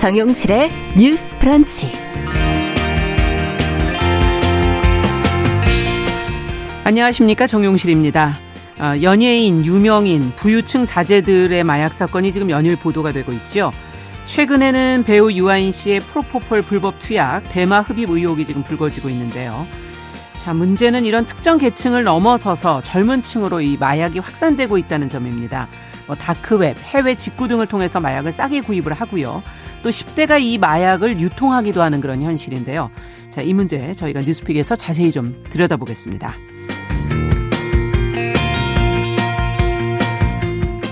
[0.00, 1.92] 정용실의 뉴스 프런치.
[6.84, 8.38] 안녕하십니까 정용실입니다.
[8.78, 13.72] 어, 연예인, 유명인, 부유층 자제들의 마약 사건이 지금 연일 보도가 되고 있죠.
[14.24, 19.66] 최근에는 배우 유아인 씨의 프로포폴 불법 투약, 대마 흡입 의혹이 지금 불거지고 있는데요.
[20.38, 25.68] 자, 문제는 이런 특정 계층을 넘어서서 젊은 층으로 이 마약이 확산되고 있다는 점입니다.
[26.10, 29.44] 뭐 다크웹, 해외 직구 등을 통해서 마약을 싸게 구입을 하고요.
[29.84, 32.90] 또 10대가 이 마약을 유통하기도 하는 그런 현실인데요.
[33.30, 36.34] 자, 이 문제 저희가 뉴스픽에서 자세히 좀 들여다보겠습니다.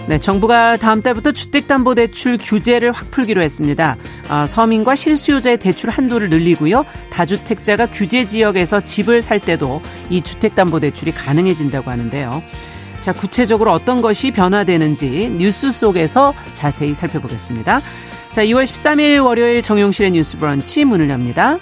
[0.06, 3.96] 네, 정부가 다음 달부터 주택담보대출 규제를 확 풀기로 했습니다.
[4.30, 6.86] 어, 서민과 실수요자의 대출 한도를 늘리고요.
[7.10, 12.40] 다주택자가 규제 지역에서 집을 살 때도 이 주택담보대출이 가능해진다고 하는데요.
[13.08, 17.80] 자, 구체적으로 어떤 것이 변화되는지 뉴스 속에서 자세히 살펴보겠습니다.
[18.32, 21.58] 자, 2월 13일 월요일 정용실의 뉴스 브런치 문을 엽니다.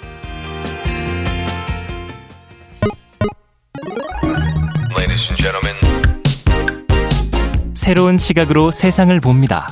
[7.73, 9.69] 새로운 시각으로 세상을 봅니다.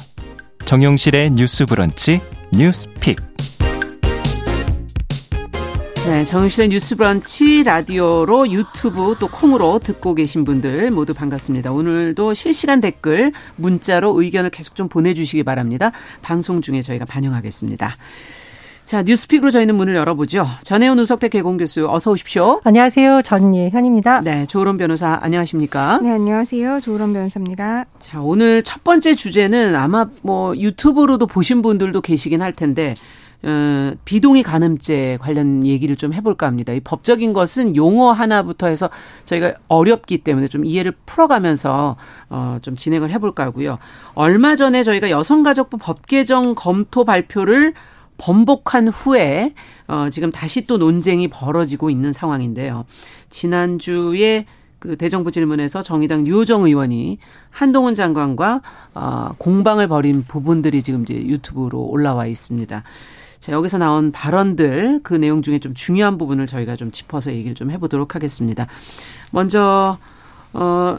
[0.64, 2.22] 정용실의 뉴스 브런치
[2.54, 3.17] 뉴스 픽.
[6.06, 11.72] 네, 정용실의 뉴스 브런치 라디오로 유튜브 또 콩으로 듣고 계신 분들 모두 반갑습니다.
[11.72, 15.92] 오늘도 실시간 댓글 문자로 의견을 계속 좀 보내주시기 바랍니다.
[16.22, 17.98] 방송 중에 저희가 반영하겠습니다.
[18.83, 20.45] 자, 뉴스픽으로 저희는 문을 열어보죠.
[20.64, 22.61] 전혜원 우석대 개공 교수 어서 오십시오.
[22.64, 23.23] 안녕하세요.
[23.23, 24.22] 전예현입니다.
[24.22, 26.02] 네, 조론 변호사 안녕하십니까?
[26.03, 26.81] 네, 안녕하세요.
[26.81, 27.86] 조론 변호사입니다.
[27.98, 32.94] 자, 오늘 첫 번째 주제는 아마 뭐 유튜브로도 보신 분들도 계시긴 할 텐데
[33.44, 36.73] 어, 비동의 간음죄 관련 얘기를 좀 해볼까 합니다.
[36.73, 38.89] 이 법적인 것은 용어 하나부터 해서
[39.25, 41.95] 저희가 어렵기 때문에 좀 이해를 풀어가면서
[42.30, 43.77] 어, 좀 진행을 해볼까 하고요.
[44.14, 47.73] 얼마 전에 저희가 여성가족부 법 개정 검토 발표를
[48.17, 49.54] 번복한 후에
[49.87, 52.86] 어 지금 다시 또 논쟁이 벌어지고 있는 상황인데요.
[53.30, 54.45] 지난주에
[54.80, 57.17] 그 대정부 질문에서 정의당 류호정 의원이
[57.49, 58.61] 한동훈 장관과
[58.93, 62.83] 어 공방을 벌인 부분들이 지금 이제 유튜브로 올라와 있습니다.
[63.45, 67.70] 자, 여기서 나온 발언들 그 내용 중에 좀 중요한 부분을 저희가 좀 짚어서 얘기를 좀
[67.70, 68.66] 해보도록 하겠습니다.
[69.30, 70.00] 먼저
[70.52, 70.98] 어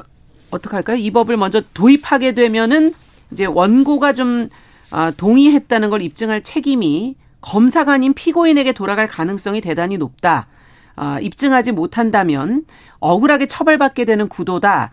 [0.53, 0.97] 어떻게 할까요?
[0.97, 2.95] 이 법을 먼저 도입하게 되면은
[3.33, 4.49] 이제 원고가 좀
[4.93, 10.47] 아, 동의했다는 걸 입증할 책임이 검사가 아닌 피고인에게 돌아갈 가능성이 대단히 높다.
[10.95, 12.65] 아, 입증하지 못한다면
[13.01, 14.93] 억울하게 처벌받게 되는 구도다.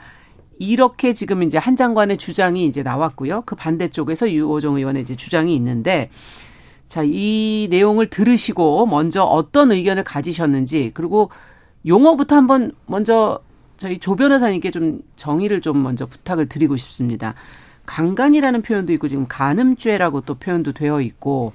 [0.57, 3.43] 이렇게 지금 이제 한 장관의 주장이 이제 나왔고요.
[3.45, 6.09] 그 반대쪽에서 유호정 의원의 이제 주장이 있는데
[6.93, 11.31] 자, 이 내용을 들으시고 먼저 어떤 의견을 가지셨는지 그리고
[11.87, 13.39] 용어부터 한번 먼저
[13.77, 17.33] 저희 조 변호사님께 좀 정의를 좀 먼저 부탁을 드리고 싶습니다.
[17.87, 21.53] 강간이라는 표현도 있고 지금 간음죄라고 또 표현도 되어 있고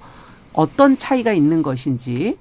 [0.51, 2.37] 어떤 차이가 있는 것인지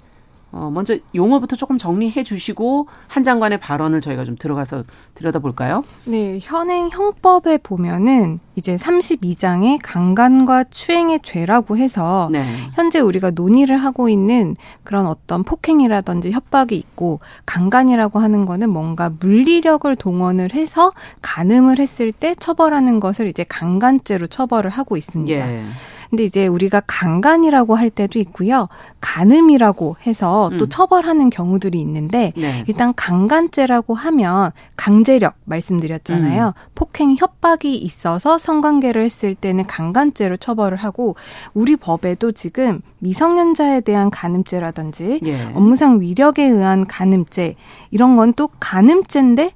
[0.51, 5.85] 어 먼저 용어부터 조금 정리해 주시고 한 장관의 발언을 저희가 좀 들어가서 들여다볼까요?
[6.05, 12.45] 네, 현행 형법에 보면은 이제 32장에 강간과 추행의 죄라고 해서 네.
[12.75, 19.95] 현재 우리가 논의를 하고 있는 그런 어떤 폭행이라든지 협박이 있고 강간이라고 하는 거는 뭔가 물리력을
[19.97, 25.51] 동원을 해서 간음을 했을 때 처벌하는 것을 이제 강간죄로 처벌을 하고 있습니다.
[25.51, 25.65] 예.
[26.11, 28.69] 근데 이제 우리가 강간이라고 할 때도 있고요.
[29.01, 30.69] 간음이라고 해서 또 음.
[30.69, 32.65] 처벌하는 경우들이 있는데 네.
[32.67, 36.47] 일단 강간죄라고 하면 강제력 말씀드렸잖아요.
[36.47, 36.53] 음.
[36.75, 41.17] 폭행 협박이 있어서 성관계를 했을 때는 강간죄로 처벌을 하고
[41.53, 45.45] 우리 법에도 지금 미성년자에 대한 간음죄라든지 예.
[45.55, 47.57] 업무상 위력에 의한 간음죄
[47.91, 49.53] 이런 건 또 간음죄인데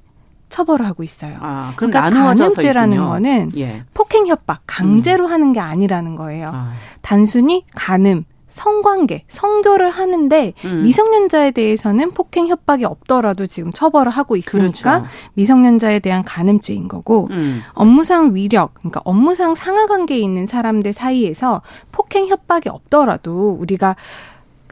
[0.53, 1.33] 처벌을 하고 있어요.
[1.39, 3.83] 아, 그러니까 간음죄라는 거는 예.
[3.95, 5.31] 폭행 협박, 강제로 음.
[5.31, 6.51] 하는 게 아니라는 거예요.
[6.53, 6.73] 아.
[7.01, 10.83] 단순히 간음, 성관계, 성교를 하는데 음.
[10.83, 15.05] 미성년자에 대해서는 폭행 협박이 없더라도 지금 처벌을 하고 있으니까 그렇죠.
[15.33, 17.61] 미성년자에 대한 간음죄인 거고 음.
[17.73, 23.95] 업무상 위력, 그러니까 업무상 상하 관계에 있는 사람들 사이에서 폭행 협박이 없더라도 우리가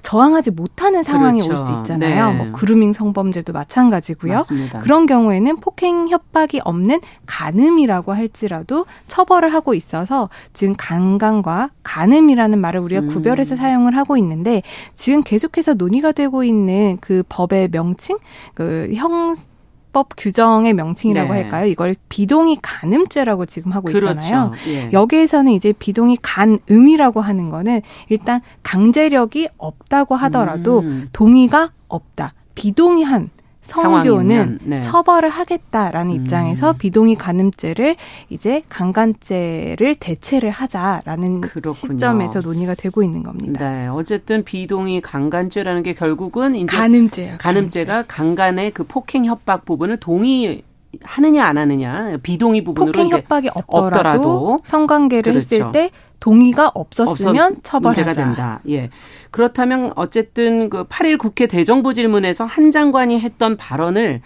[0.01, 1.61] 저항하지 못하는 상황이 그렇죠.
[1.61, 2.31] 올수 있잖아요.
[2.31, 2.37] 네.
[2.37, 4.33] 뭐 그루밍 성범죄도 마찬가지고요.
[4.33, 4.79] 맞습니다.
[4.79, 13.01] 그런 경우에는 폭행 협박이 없는 간음이라고 할지라도 처벌을 하고 있어서 지금 강간과 간음이라는 말을 우리가
[13.01, 13.07] 음.
[13.07, 14.61] 구별해서 사용을 하고 있는데
[14.95, 18.17] 지금 계속해서 논의가 되고 있는 그 법의 명칭,
[18.53, 19.35] 그 형
[19.91, 21.41] 법 규정의 명칭이라고 네.
[21.41, 21.65] 할까요?
[21.65, 24.51] 이걸 비동의 간음죄라고 지금 하고 있잖아요.
[24.51, 24.69] 그렇죠.
[24.69, 24.89] 예.
[24.93, 31.09] 여기에서는 이제 비동의 간음이라고 하는 거는 일단 강제력이 없다고 하더라도 음.
[31.11, 32.33] 동의가 없다.
[32.55, 33.29] 비동의한
[33.71, 34.81] 성교는 네.
[34.81, 36.15] 처벌을 하겠다라는 음.
[36.15, 37.95] 입장에서 비동의 간음죄를
[38.29, 41.73] 이제 강간죄를 대체를 하자라는 그렇군요.
[41.73, 43.69] 시점에서 논의가 되고 있는 겁니다.
[43.69, 47.35] 네, 어쨌든 비동의 강간죄라는 게 결국은 이제 간음죄요.
[47.39, 50.63] 간음죄가 강간의 그 폭행 협박 부분을 동의
[51.03, 55.55] 하느냐 안 하느냐 비동의 부분으로 폭행 협박이 없더라도, 없더라도 성관계를 그렇죠.
[55.55, 55.89] 했을 때
[56.21, 58.13] 동의가 없었으면 처벌하자.
[58.13, 58.61] 된다.
[58.69, 58.89] 예.
[59.31, 64.21] 그렇다면 어쨌든 그 8일 국회 대정부 질문에서 한 장관이 했던 발언을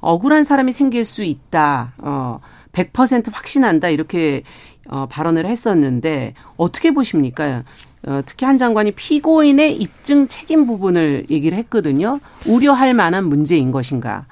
[0.00, 1.94] 억울한 사람이 생길 수 있다.
[2.02, 2.38] 어,
[2.72, 3.88] 100% 확신한다.
[3.88, 4.42] 이렇게
[4.88, 7.64] 어, 발언을 했었는데 어떻게 보십니까?
[8.06, 12.20] 어, 특히 한 장관이 피고인의 입증 책임 부분을 얘기를 했거든요.
[12.46, 14.26] 우려할 만한 문제인 것인가?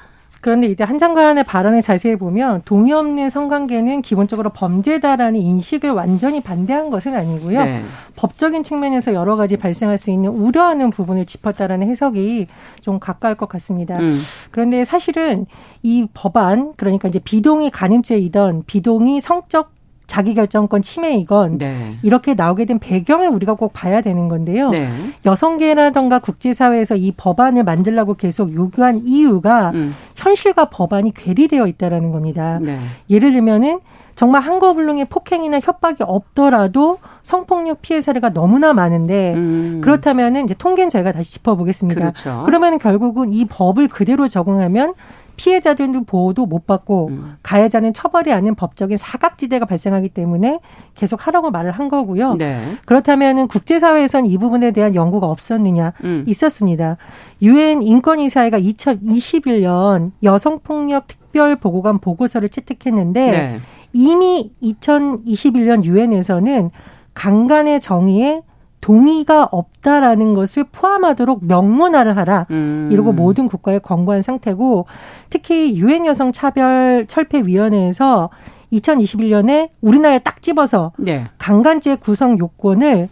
[0.47, 6.89] 그런데 이제 한 장관의 발언을 자세히 보면 동의 없는 성관계는 기본적으로 범죄다라는 인식을 완전히 반대한
[6.89, 7.65] 것은 아니고요.
[7.65, 7.83] 네.
[8.15, 12.47] 법적인 측면에서 여러 가지 발생할 수 있는 우려하는 부분을 짚었다라는 해석이
[12.81, 13.99] 좀 가까울 것 같습니다.
[13.99, 14.17] 음.
[14.53, 15.47] 그런데 사실은
[15.83, 19.76] 이 법안 그러니까 이제 비동의 간음죄이던 비동의 성적
[20.07, 21.97] 자기결정권 침해이건 네.
[22.03, 24.71] 이렇게 나오게 된 배경을 우리가 꼭 봐야 되는 건데요.
[24.71, 24.89] 네.
[25.25, 29.95] 여성계라던가 국제사회에서 이 법안을 만들라고 계속 요구한 이유가 음.
[30.15, 32.59] 현실과 법안이 괴리되어 있다라는 겁니다.
[32.61, 32.79] 네.
[33.11, 33.81] 예를 들면은
[34.17, 39.81] 정말 한거불능의 폭행이나 협박이 없더라도 성폭력 피해 사례가 너무나 많은데 음.
[39.85, 42.01] 그렇다면은 이제 통계는 저희가 다시 짚어보겠습니다.
[42.01, 42.43] 그렇죠.
[42.47, 44.95] 그러면 결국은 이 법을 그대로 적용하면
[45.37, 47.37] 피해자들도 보호도 못 받고 음.
[47.43, 50.61] 가해자는 처벌이 아닌 법적인 사각지대가 발생하기 때문에
[50.95, 52.37] 계속 하라고 말을 한 거고요.
[52.37, 52.77] 네.
[52.87, 56.25] 그렇다면은 국제사회에서는 이 부분에 대한 연구가 없었느냐 음.
[56.27, 56.97] 있었습니다.
[57.43, 63.61] 유엔 인권이사회가 2021년 여성폭력 특별 보고관 보고서를 채택했는데 네.
[63.97, 66.71] 이미 2021년 유엔에서는
[67.15, 68.43] 강간의 정의에
[68.83, 72.47] 동의가 없다라는 것을 포함하도록 명문화를 하라.
[72.51, 72.91] 음.
[72.93, 74.85] 이러고 모든 국가에 권고한 상태고
[75.31, 78.29] 특히 유엔 여성 차별 철폐 위원회에서
[78.73, 81.25] 2021년에 우리나라에 딱 집어서 네.
[81.39, 83.09] 강간죄 구성 요건을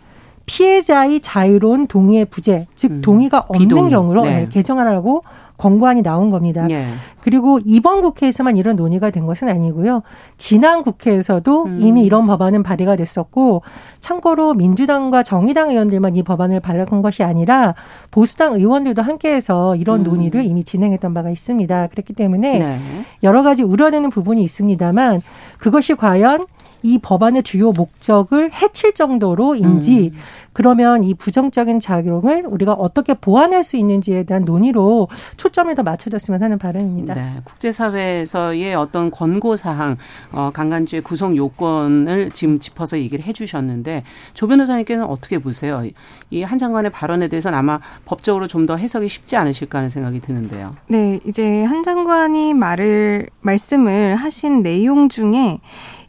[0.47, 3.01] 피해자의 자유로운 동의의 부재, 즉 음.
[3.01, 3.91] 동의가 없는 비동의.
[3.91, 4.49] 경우로 네.
[4.51, 5.25] 개정하라고
[5.57, 6.67] 권고안이 나온 겁니다.
[6.71, 6.87] 예.
[7.23, 10.03] 그리고 이번 국회에서만 이런 논의가 된 것은 아니고요.
[10.37, 11.79] 지난 국회에서도 음.
[11.81, 13.63] 이미 이런 법안은 발의가 됐었고
[14.01, 17.75] 참고로 민주당과 정의당 의원들만 이 법안을 발의한 것이 아니라
[18.11, 20.05] 보수당 의원들도 함께해서 이런 음.
[20.05, 21.87] 논의를 이미 진행했던 바가 있습니다.
[21.87, 22.79] 그렇기 때문에 네.
[23.23, 25.23] 여러 가지 우려되는 부분이 있습니다만
[25.59, 26.47] 그것이 과연
[26.85, 30.19] 이 법안의 주요 목적을 해칠 정도로인지 음.
[30.53, 36.59] 그러면 이 부정적인 작용을 우리가 어떻게 보완할 수 있는지에 대한 논의로 초점을 더 맞춰줬으면 하는
[36.59, 37.15] 바람입니다.
[37.15, 39.97] 네, 국제사회에서의 어떤 권고 사항,
[40.31, 44.05] 어, 강간죄 구성 요건을 지금 짚어서 얘기를 해주셨는데
[44.35, 45.83] 조 변호사님께는 어떻게 보세요?
[46.31, 50.75] 이 한 장관의 발언에 대해서는 아마 법적으로 좀 더 해석이 쉽지 않으실까 하는 생각이 드는데요.
[50.89, 55.61] 네, 이제 한 장관이 말을 말씀을 하신 내용 중에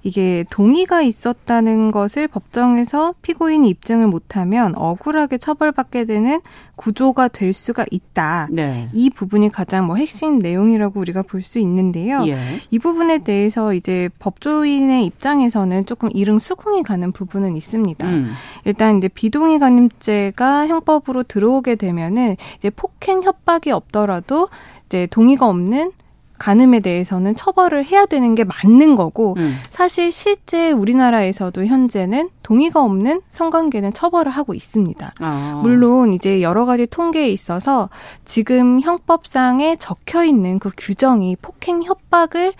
[0.05, 6.41] 이게 동의가 있었다는 것을 법정에서 피고인이 입증을 못하면 억울하게 처벌받게 되는
[6.75, 8.47] 구조가 될 수가 있다.
[8.51, 8.87] 네.
[8.93, 12.23] 이 부분이 가장 뭐 핵심 내용이라고 우리가 볼 수 있는데요.
[12.27, 12.37] 예.
[12.69, 18.07] 이 부분에 대해서 이제 법조인의 입장에서는 조금 이릉 수긍이 가는 부분은 있습니다.
[18.07, 18.31] 음.
[18.65, 24.49] 일단 이제 비동의 간음죄가 형법으로 들어오게 되면은 이제 폭행 협박이 없더라도
[24.85, 25.91] 이제 동의가 없는
[26.37, 29.55] 간음에 대해서는 처벌을 해야 되는 게 맞는 거고 음.
[29.69, 35.13] 사실 실제 우리나라에서도 현재는 동의가 없는 성관계는 처벌을 하고 있습니다.
[35.19, 35.59] 아.
[35.63, 37.89] 물론 이제 여러 가지 통계에 있어서
[38.25, 42.53] 지금 형법상에 적혀 있는 그 규정이 폭행 협박을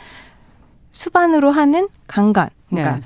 [0.92, 3.02] 수반으로 하는 강간 그러니까 네.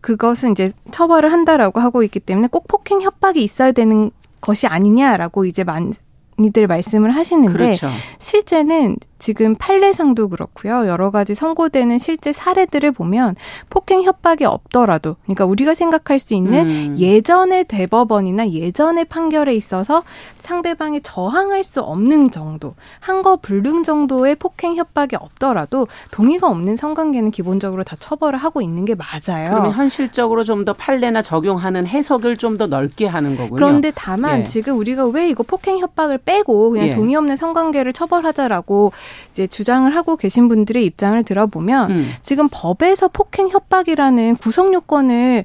[0.00, 5.64] 그것은 이제 처벌을 한다라고 하고 있기 때문에 꼭 폭행 협박이 있어야 되는 것이 아니냐라고 이제
[5.64, 7.88] 많이들 말씀을 하시는데 그렇죠.
[8.18, 10.86] 실제는 지금 판례상도 그렇고요.
[10.86, 13.36] 여러 가지 선고되는 실제 사례들을 보면
[13.70, 16.96] 폭행 협박이 없더라도 그러니까 우리가 생각할 수 있는 음.
[16.98, 20.02] 예전의 대법원이나 예전의 판결에 있어서
[20.36, 27.82] 상대방이 저항할 수 없는 정도, 한거 불능 정도의 폭행 협박이 없더라도 동의가 없는 성관계는 기본적으로
[27.82, 29.48] 다 처벌을 하고 있는 게 맞아요.
[29.48, 33.54] 그러면 현실적으로 좀 더 판례나 적용하는 해석을 좀 더 넓게 하는 거군요.
[33.54, 34.42] 그런데 다만 예.
[34.42, 36.94] 지금 우리가 왜 이거 폭행 협박을 빼고 그냥 예.
[36.94, 38.92] 동의 없는 성관계를 처벌하자라고
[39.30, 42.06] 이제 주장을 하고 계신 분들의 입장을 들어보면 음.
[42.22, 45.44] 지금 법에서 폭행 협박이라는 구성 요건을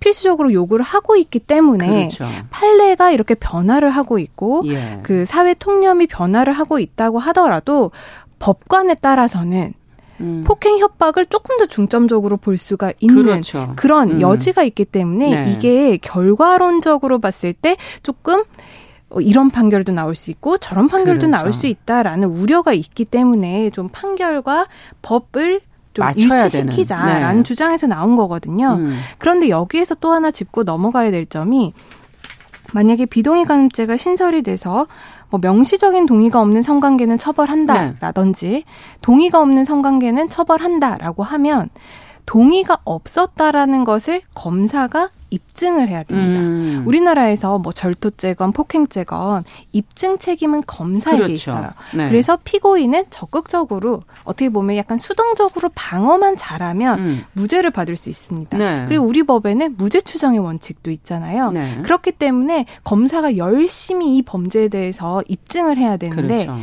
[0.00, 2.26] 필수적으로 요구를 하고 있기 때문에 그렇죠.
[2.50, 4.98] 판례가 이렇게 변화를 하고 있고 예.
[5.04, 7.92] 그 사회 통념이 변화를 하고 있다고 하더라도
[8.40, 9.74] 법관에 따라서는
[10.20, 10.44] 음.
[10.46, 13.72] 폭행 협박을 조금 더 중점적으로 볼 수가 있는 그렇죠.
[13.76, 14.20] 그런 음.
[14.20, 15.52] 여지가 있기 때문에 네.
[15.52, 18.44] 이게 결과론적으로 봤을 때 조금 어,
[19.20, 21.30] 이런 판결도 나올 수 있고 저런 판결도 그렇죠.
[21.30, 24.66] 나올 수 있다라는 우려가 있기 때문에 좀 판결과
[25.02, 25.60] 법을
[25.94, 27.42] 좀 일치시키자라는 네.
[27.42, 28.76] 주장에서 나온 거거든요.
[28.78, 28.98] 음.
[29.18, 31.74] 그런데 여기에서 또 하나 짚고 넘어가야 될 점이
[32.72, 34.86] 만약에 비동의 간음죄가 신설이 돼서
[35.28, 38.64] 뭐 명시적인 동의가 없는 성관계는 처벌한다라든지 네.
[39.02, 41.68] 동의가 없는 성관계는 처벌한다라고 하면
[42.26, 46.40] 동의가 없었다라는 것을 검사가 입증을 해야 됩니다.
[46.40, 46.82] 음.
[46.86, 51.32] 우리나라에서 뭐 절도죄건 폭행죄건 입증 책임은 검사에게 그렇죠.
[51.32, 51.70] 있어요.
[51.94, 52.08] 네.
[52.08, 57.24] 그래서 피고인은 적극적으로 어떻게 보면 약간 수동적으로 방어만 잘하면 음.
[57.32, 58.58] 무죄를 받을 수 있습니다.
[58.58, 58.84] 네.
[58.86, 61.50] 그리고 우리 법에는 무죄 추정의 원칙도 있잖아요.
[61.50, 61.80] 네.
[61.82, 66.58] 그렇기 때문에 검사가 열심히 이 범죄에 대해서 입증을 해야 되는데 그렇죠.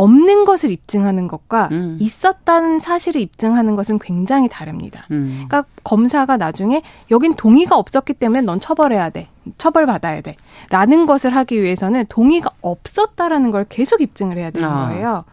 [0.00, 1.98] 없는 것을 입증하는 것과 음.
[2.00, 5.06] 있었다는 사실을 입증하는 것은 굉장히 다릅니다.
[5.10, 5.44] 음.
[5.46, 6.80] 그러니까 검사가 나중에
[7.10, 9.28] 여긴 동의가 없었기 때문에 넌 처벌해야 돼.
[9.58, 10.36] 처벌받아야 돼.
[10.70, 14.88] 라는 것을 하기 위해서는 동의가 없었다라는 걸 계속 입증을 해야 되는 아.
[14.88, 15.24] 거예요.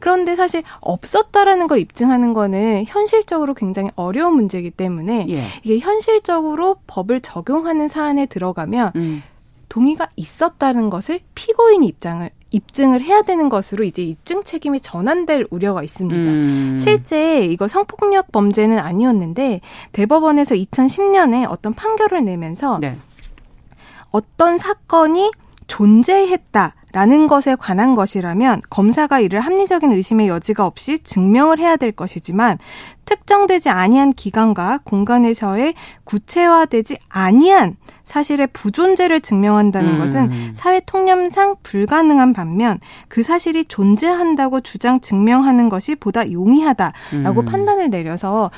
[0.00, 5.44] 그런데 사실 없었다라는 걸 입증하는 거는 현실적으로 굉장히 어려운 문제이기 때문에 예.
[5.62, 9.22] 이게 현실적으로 법을 적용하는 사안에 들어가면 음.
[9.68, 16.30] 동의가 있었다는 것을 피고인이 입장을 입증을 해야 되는 것으로 이제 입증 책임이 전환될 우려가 있습니다.
[16.30, 16.76] 음.
[16.78, 19.60] 실제 이거 성폭력 범죄는 아니었는데
[19.92, 22.96] 대법원에서 2010년에 어떤 판결을 내면서 네.
[24.10, 25.32] 어떤 사건이
[25.66, 26.74] 존재했다.
[26.94, 32.56] 라는 것에 관한 것이라면 검사가 이를 합리적인 의심의 여지가 없이 증명을 해야 될 것이지만
[33.04, 35.74] 특정되지 아니한 기간과 공간에서의
[36.04, 39.98] 구체화되지 아니한 사실의 부존재를 증명한다는 음.
[39.98, 47.44] 것은 사회 통념상 불가능한 반면 그 사실이 존재한다고 주장 증명하는 것이 보다 용이하다라고 음.
[47.44, 48.52] 판단을 내려서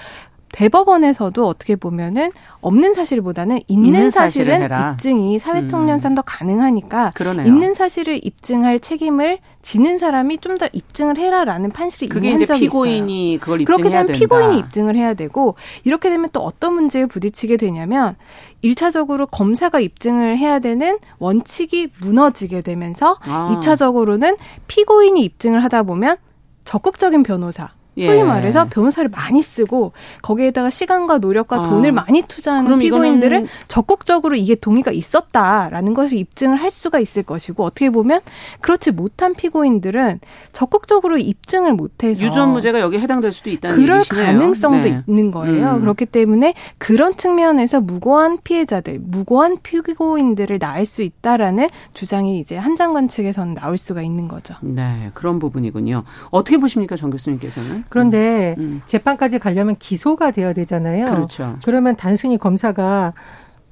[0.56, 2.32] 대법원에서도 어떻게 보면은
[2.62, 6.14] 없는 사실보다는 있는, 있는 사실은 입증이 사회통념상 음.
[6.14, 7.46] 더 가능하니까 그러네요.
[7.46, 13.40] 있는 사실을 입증할 책임을 지는 사람이 좀 더 입증을 해라라는 판실이 그게 이제 피고인이 있어요.
[13.40, 14.18] 그걸 입증해야 그렇게 되면 된다.
[14.18, 18.16] 피고인이 입증을 해야 되고 이렇게 되면 또 어떤 문제에 부딪히게 되냐면
[18.62, 23.54] 일차적으로 검사가 입증을 해야 되는 원칙이 무너지게 되면서 아.
[23.54, 26.16] 2차적으로는 피고인이 입증을 하다 보면
[26.64, 28.08] 적극적인 변호사 예.
[28.08, 31.68] 흔히 말해서 변호사를 많이 쓰고 거기에다가 시간과 노력과 아.
[31.68, 33.48] 돈을 많이 투자하는 피고인들을 이거는...
[33.68, 38.20] 적극적으로 이게 동의가 있었다라는 것을 입증을 할 수가 있을 것이고 어떻게 보면
[38.60, 40.20] 그렇지 못한 피고인들은
[40.52, 44.26] 적극적으로 입증을 못해서 유전무죄가 여기 해당될 수도 있다는 그럴 얘기시네요.
[44.26, 45.02] 가능성도 네.
[45.06, 45.72] 있는 거예요.
[45.72, 45.80] 음.
[45.80, 53.08] 그렇기 때문에 그런 측면에서 무고한 피해자들, 무고한 피고인들을 낳을 수 있다라는 주장이 이제 한 장관
[53.08, 54.54] 측에서는 나올 수가 있는 거죠.
[54.60, 56.04] 네, 그런 부분이군요.
[56.30, 57.84] 어떻게 보십니까, 정 교수님께서는?
[57.88, 58.62] 그런데 음.
[58.62, 58.82] 음.
[58.86, 61.06] 재판까지 가려면 기소가 되어야 되잖아요.
[61.06, 61.56] 그렇죠.
[61.64, 63.12] 그러면 단순히 검사가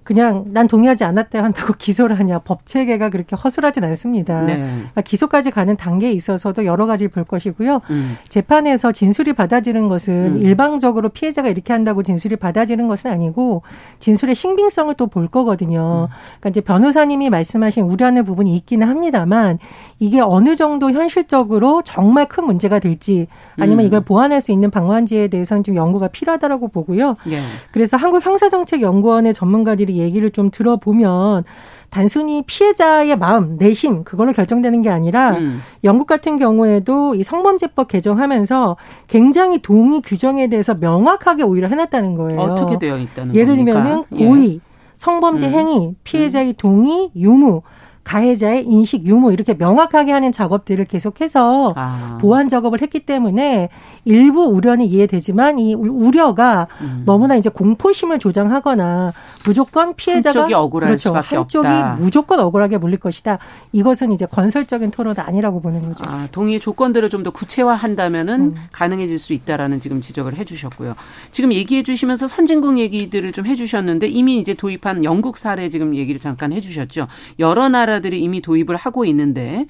[0.04, 4.42] 그냥 난 동의하지 않았다 한다고 기소를 하냐 법 체계가 그렇게 허술하진 않습니다.
[4.42, 4.56] 네.
[4.56, 7.80] 그러니까 기소까지 가는 단계에 있어서도 여러 가지 볼 것이고요.
[7.88, 8.16] 음.
[8.28, 10.42] 재판에서 진술이 받아지는 것은 음.
[10.42, 13.62] 일방적으로 피해자가 이렇게 한다고 진술이 받아지는 것은 아니고
[13.98, 16.08] 진술의 신빙성을 또 볼 거거든요.
[16.10, 16.14] 음.
[16.40, 19.58] 그러니까 이제 변호사님이 말씀하신 우려하는 부분이 있기는 합니다만
[20.00, 23.86] 이게 어느 정도 현실적으로 정말 큰 문제가 될지 아니면 음.
[23.86, 27.16] 이걸 보완할 수 있는 방안지에 대해서는 좀 연구가 필요하다라고 보고요.
[27.24, 27.38] 네.
[27.70, 31.44] 그래서 한국 형사정책연구원의 전문가들이 얘기를 좀 들어보면
[31.90, 35.62] 단순히 피해자의 마음, 내심 그걸로 결정되는 게 아니라 음.
[35.84, 42.40] 영국 같은 경우에도 이 성범죄법 개정하면서 굉장히 동의 규정에 대해서 명확하게 오히려 해놨다는 거예요.
[42.40, 44.58] 어떻게 되어 있다는 예를 들면은 고의, 예.
[44.96, 45.52] 성범죄 음.
[45.52, 46.54] 행위, 피해자의 음.
[46.58, 47.62] 동의, 유무
[48.04, 52.18] 가해자의 인식 유무 이렇게 명확하게 하는 작업들을 계속해서 아.
[52.20, 53.68] 보완 작업을 했기 때문에
[54.04, 57.02] 일부 우려는 이해되지만 이 우려가 음.
[57.04, 59.12] 너무나 이제 공포심을 조장하거나
[59.44, 61.08] 무조건 피해자가 한쪽이 억울할 그렇죠.
[61.08, 61.96] 수밖에 한쪽이 없다.
[61.98, 63.38] 무조건 억울하게 물릴 것이다.
[63.72, 66.04] 이것은 이제 건설적인 토론은 아니라고 보는 거죠.
[66.06, 68.54] 아, 동의 조건들을 좀 더 구체화한다면은 음.
[68.70, 70.94] 가능해질 수 있다라는 지금 지적을 해주셨고요.
[71.32, 76.52] 지금 얘기해 주시면서 선진국 얘기들을 좀 해주셨는데 이미 이제 도입한 영국 사례 지금 얘기를 잠깐
[76.52, 77.08] 해주셨죠.
[77.38, 79.66] 여러 나라 들이 이미 도입을 하고 있는데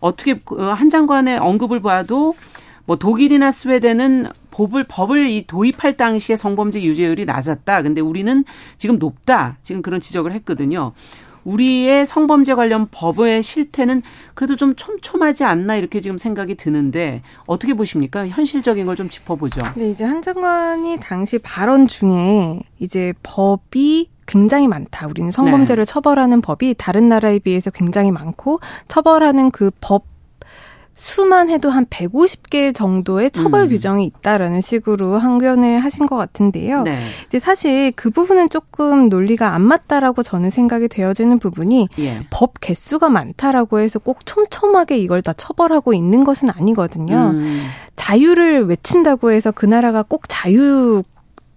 [0.00, 2.34] 어떻게 그한 장관의 언급을 봐도
[2.84, 7.82] 뭐 독일이나 스웨덴은 법을 법을 이 도입할 당시에 성범죄 유죄율이 낮았다.
[7.82, 8.44] 근데 우리는
[8.76, 9.58] 지금 높다.
[9.62, 10.92] 지금 그런 지적을 했거든요.
[11.44, 14.02] 우리의 성범죄 관련 법의 실태는
[14.34, 18.26] 그래도 좀 촘촘하지 않나 이렇게 지금 생각이 드는데 어떻게 보십니까?
[18.28, 19.60] 현실적인 걸 좀 짚어보죠.
[19.76, 25.06] 네, 이제 한 장관이 당시 발언 중에 이제 법이 굉장히 많다.
[25.08, 25.90] 우리는 성범죄를 네.
[25.90, 30.04] 처벌하는 법이 다른 나라에 비해서 굉장히 많고 처벌하는 그 법
[31.02, 33.68] 수만 해도 한 150개 정도의 처벌 음.
[33.70, 36.84] 규정이 있다라는 식으로 항변을 하신 것 같은데요.
[36.84, 36.96] 네.
[37.26, 42.20] 이제 사실 그 부분은 조금 논리가 안 맞다라고 저는 생각이 되어지는 부분이 예.
[42.30, 47.32] 법 개수가 많다라고 해서 꼭 촘촘하게 이걸 다 처벌하고 있는 것은 아니거든요.
[47.34, 47.64] 음.
[47.96, 51.02] 자유를 외친다고 해서 그 나라가 꼭 자유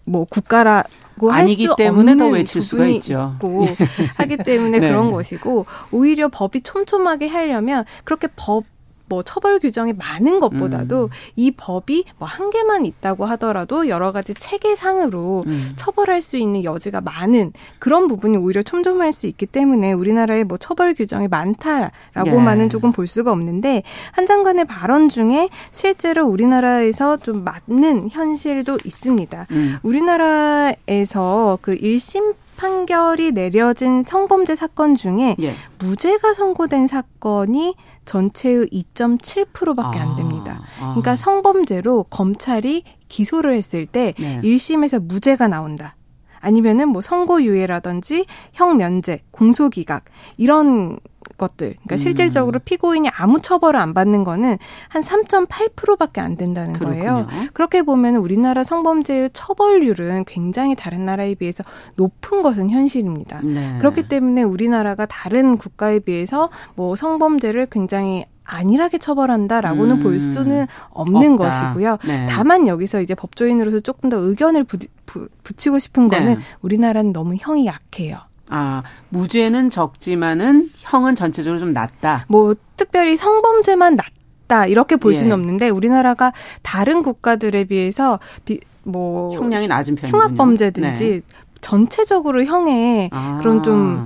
[0.06, 0.86] 뭐 국가라
[1.30, 3.34] 아니기 때문에 더 외칠 수가 있죠.
[3.36, 3.68] 있고
[4.18, 4.88] 하기 때문에 네.
[4.88, 8.64] 그런 것이고 오히려 법이 촘촘하게 하려면 그렇게 법
[9.08, 11.10] 뭐 처벌 규정이 많은 것보다도 음.
[11.36, 15.72] 이 법이 뭐 한 개만 있다고 하더라도 여러 가지 체계상으로 음.
[15.78, 20.94] 처벌할 수 있는 여지가 많은 그런 부분이 오히려 촘촘할 수 있기 때문에 우리나라에 뭐 처벌
[20.94, 22.70] 규정이 많다라고만은 예.
[22.70, 29.48] 조금 볼 수가 없는데 한 장관의 발언 중에 실제로 우리나라에서 좀 맞는 현실도 있습니다.
[29.52, 29.78] 음.
[29.84, 35.54] 우리나라에서 그 1심 판결이 내려진 성범죄 사건 중에 예.
[35.80, 40.62] 무죄가 선고된 사건이 전체의 2.7%밖에 안 아, 됩니다.
[40.80, 40.90] 아.
[40.90, 44.42] 그러니까 성범죄로 검찰이 기소를 했을 때 네.
[44.42, 45.96] 1심에서 무죄가 나온다.
[46.40, 50.06] 아니면은 뭐 선고유예라든지 형면제, 공소기각
[50.38, 51.00] 이런
[51.38, 51.74] 것들.
[51.74, 51.98] 그러니까 음.
[51.98, 54.58] 실질적으로 피고인이 아무 처벌을 안 받는 거는
[54.90, 57.00] 한 3.8%밖에 안 된다는 그렇군요.
[57.00, 57.28] 거예요.
[57.54, 61.64] 그렇게 보면 우리나라 성범죄의 처벌률은 굉장히 다른 나라에 비해서
[61.96, 63.42] 높은 것은 현실입니다.
[63.44, 63.78] 네.
[63.80, 70.04] 그렇기 때문에 우리나라가 다른 국가에 비해서 뭐 성범죄를 굉장히 안일하게 처벌한다라고는 음.
[70.04, 71.50] 볼 수는 없는 없다.
[71.74, 71.98] 것이고요.
[72.06, 72.28] 네.
[72.30, 76.40] 다만 여기서 이제 법조인으로서 조금 더 의견을 부, 부, 붙이고 싶은 거는 네.
[76.62, 78.20] 우리나라는 너무 형이 약해요.
[78.50, 82.26] 아, 무죄는 적지만은 형은 전체적으로 좀 낮다.
[82.28, 85.18] 뭐 특별히 성범죄만 낮다 이렇게 볼 예.
[85.18, 90.22] 수는 없는데 우리나라가 다른 국가들에 비해서 비, 뭐 형량이 낮은 편이군요.
[90.24, 91.22] 흉악범죄든지 네.
[91.62, 93.40] 전체적으로 형의 아.
[93.42, 94.04] 그런 좀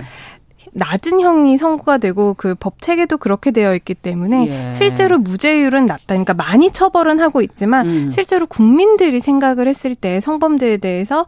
[0.72, 4.70] 낮은 형이 선고가 되고 그 법 체계도 그렇게 되어 있기 때문에 예.
[4.70, 6.04] 실제로 무죄율은 낮다.
[6.08, 8.10] 그러니까 많이 처벌은 하고 있지만 음.
[8.10, 11.26] 실제로 국민들이 생각을 했을 때 성범죄에 대해서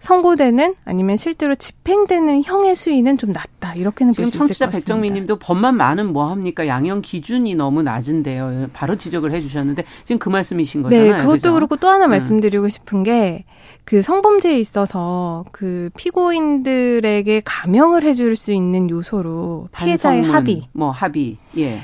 [0.00, 4.38] 선고되는 아니면 실제로 집행되는 형의 수위는 좀 낮다 이렇게는 같습니다.
[4.38, 8.68] 청취자 백정민님도 법만 많은 뭐 합니까 양형 기준이 너무 낮은데요.
[8.72, 11.12] 바로 지적을 해주셨는데 지금 그 말씀이신 네, 거잖아요.
[11.12, 11.54] 네, 그것도 그죠?
[11.54, 12.10] 그렇고 또 하나 음.
[12.10, 13.44] 말씀드리고 싶은 게
[13.84, 21.80] 그 성범죄에 있어서 그 피고인들에게 감형을 해줄 수 있는 요소로 피해자의 합의, 뭐 합의, 예,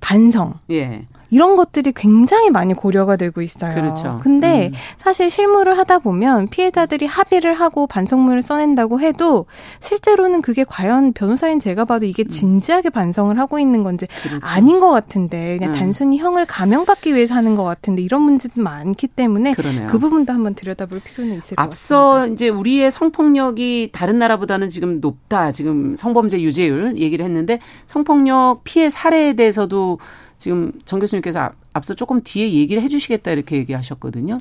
[0.00, 1.04] 반성, 예.
[1.30, 3.74] 이런 것들이 굉장히 많이 고려가 되고 있어요.
[3.74, 4.18] 그렇죠.
[4.22, 4.72] 근데 음.
[4.96, 9.46] 사실 실무를 하다 보면 피해자들이 합의를 하고 반성문을 써낸다고 해도
[9.80, 12.28] 실제로는 그게 과연 변호사인 제가 봐도 이게 음.
[12.28, 14.44] 진지하게 반성을 하고 있는 건지 그렇죠.
[14.46, 15.78] 아닌 것 같은데 그냥 음.
[15.78, 19.86] 단순히 형을 감형받기 위해서 하는 것 같은데 이런 문제도 많기 때문에 그러네요.
[19.88, 21.62] 그 부분도 한번 들여다볼 필요는 있을 것 같습니다.
[21.62, 25.52] 앞서 이제 우리의 성폭력이 다른 나라보다는 지금 높다.
[25.52, 29.98] 지금 성범죄 유죄율 얘기를 했는데 성폭력 피해 사례에 대해서도
[30.38, 34.38] 지금 정 교수님께서 앞서 조금 뒤에 얘기를 해주시겠다 이렇게 얘기하셨거든요.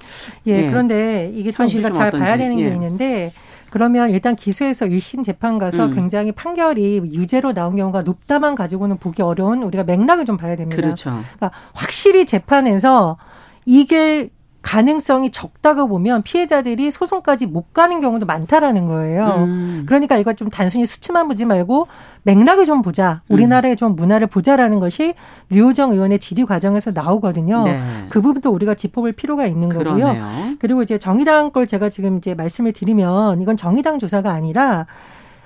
[0.47, 0.69] 예, 예.
[0.69, 2.23] 그런데 이게 좀 우리가 잘 어떤지.
[2.23, 2.63] 봐야 되는 예.
[2.63, 3.31] 게 있는데
[3.69, 5.95] 그러면 일단 기소해서 1심 재판 가서 음.
[5.95, 10.81] 굉장히 판결이 유죄로 나온 경우가 높다만 가지고는 보기 어려운 우리가 맥락을 좀 봐야 됩니다.
[10.81, 11.10] 그렇죠.
[11.36, 13.17] 그러니까 확실히 재판에서
[13.65, 14.29] 이게
[14.62, 19.26] 가능성이 적다고 보면 피해자들이 소송까지 못 가는 경우도 많다라는 거예요.
[19.38, 19.84] 음.
[19.88, 21.88] 그러니까 이걸 좀 단순히 수치만 보지 말고
[22.24, 23.22] 맥락을 좀 보자.
[23.30, 23.78] 우리나라의 음.
[23.78, 25.13] 좀 문화를 보자라는 것이
[25.50, 27.63] 류호정 의원의 질의 과정에서 나오거든요.
[27.63, 27.82] 네.
[28.10, 29.93] 그 부분도 우리가 짚어볼 필요가 있는 거고요.
[29.93, 30.28] 그러네요.
[30.60, 34.86] 그리고 이제 정의당 걸 제가 지금 이제 말씀을 드리면 이건 정의당 조사가 아니라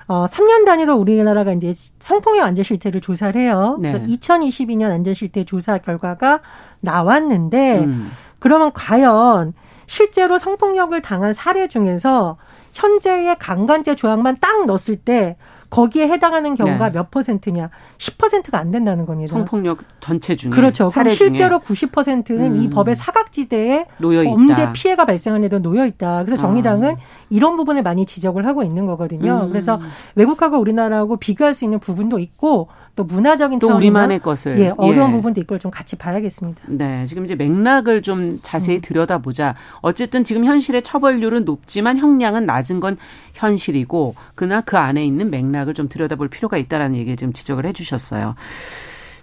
[0.08, 3.76] 어, 3년 단위로 우리나라가 이제 성폭력 안전 실태를 조사를 해요.
[3.78, 4.06] 그래서 네.
[4.08, 6.40] 2022년 안전 실태 조사 결과가
[6.80, 8.10] 나왔는데 음.
[8.42, 9.52] 그러면 과연
[9.86, 12.38] 실제로 성폭력을 당한 사례 중에서
[12.72, 15.36] 현재의 강간죄 조항만 딱 넣었을 때
[15.70, 16.92] 거기에 해당하는 경우가 네.
[16.92, 17.70] 몇 퍼센트냐?
[17.98, 19.32] 10%가 안 된다는 겁니다.
[19.32, 20.90] 성폭력 전체 중에 그렇죠.
[20.90, 21.88] 그럼 실제로 중에.
[21.88, 22.56] 90%는 음.
[22.56, 26.24] 이 법의 사각지대에 범죄 피해가 발생한 애도 놓여 있다.
[26.24, 26.96] 그래서 정의당은 어.
[27.30, 29.44] 이런 부분을 많이 지적을 하고 있는 거거든요.
[29.44, 29.48] 음.
[29.50, 29.80] 그래서
[30.16, 35.12] 외국하고 우리나라하고 비교할 수 있는 부분도 있고 또 문화적인 또 우리만의 것을 예, 어려운 예.
[35.12, 36.62] 부분도 있고 좀 같이 봐야겠습니다.
[36.68, 38.80] 네, 지금 이제 맥락을 좀 자세히 음.
[38.82, 39.54] 들여다보자.
[39.80, 42.98] 어쨌든 지금 현실의 처벌률은 높지만 형량은 낮은 건
[43.32, 48.34] 현실이고 그나 그 안에 있는 맥락을 좀 들여다볼 필요가 있다라는 얘기를 좀 지적을 해주셨어요.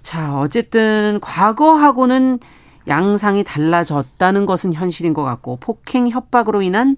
[0.02, 2.40] 자, 어쨌든 과거하고는
[2.88, 6.96] 양상이 달라졌다는 것은 현실인 것 같고 폭행 협박으로 인한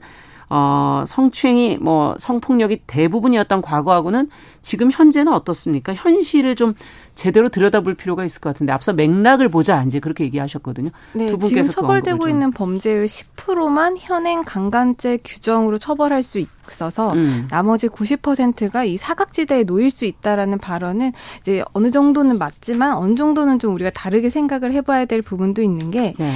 [0.53, 4.29] 어, 성추행이 뭐 성폭력이 대부분이었던 과거하고는
[4.61, 5.93] 지금 현재는 어떻습니까?
[5.93, 6.73] 현실을 좀
[7.15, 10.89] 제대로 들여다볼 필요가 있을 것 같은데 앞서 맥락을 보자 이제 그렇게 얘기하셨거든요.
[11.13, 16.37] 네, 두 분께서 지금 그 처벌되고 있는 범죄의 10%만 현행 강간죄 규정으로 처벌할 수
[16.67, 17.47] 있어서 음.
[17.49, 23.73] 나머지 90%가 이 사각지대에 놓일 수 있다라는 발언은 이제 어느 정도는 맞지만 어느 정도는 좀
[23.73, 26.13] 우리가 다르게 생각을 해봐야 될 부분도 있는 게.
[26.19, 26.33] 네.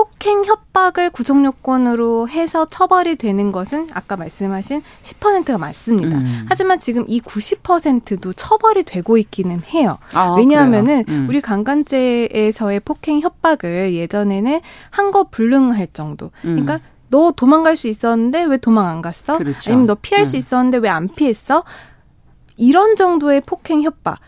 [0.00, 6.18] 폭행 협박을 구속 요건으로 해서 처벌이 되는 것은 아까 말씀하신 10%가 맞습니다.
[6.18, 6.44] 음.
[6.50, 9.96] 하지만 지금 이 90%도 처벌이 되고 있기는 해요.
[10.12, 11.26] 아, 왜냐하면은 음.
[11.30, 16.26] 우리 강간죄에서의 폭행 협박을 예전에는 한 거 불능할 정도.
[16.44, 16.60] 음.
[16.60, 19.38] 그러니까 너 도망갈 수 있었는데 왜 도망 안 갔어?
[19.38, 19.70] 그렇죠.
[19.70, 20.38] 아니면 너 피할 수 음.
[20.38, 21.64] 있었는데 왜 안 피했어?
[22.58, 24.18] 이런 정도의 폭행 협박.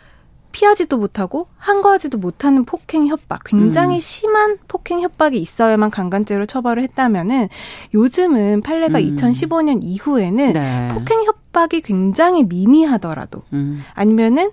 [0.52, 4.00] 피하지도 못하고 항거하지도 못하는 폭행 협박, 굉장히 음.
[4.00, 7.48] 심한 폭행 협박이 있어야만 강간죄로 처벌을 했다면은
[7.94, 9.16] 요즘은 판례가 음.
[9.16, 10.88] 2015년 이후에는 네.
[10.92, 13.82] 폭행 협박이 굉장히 미미하더라도 음.
[13.94, 14.50] 아니면은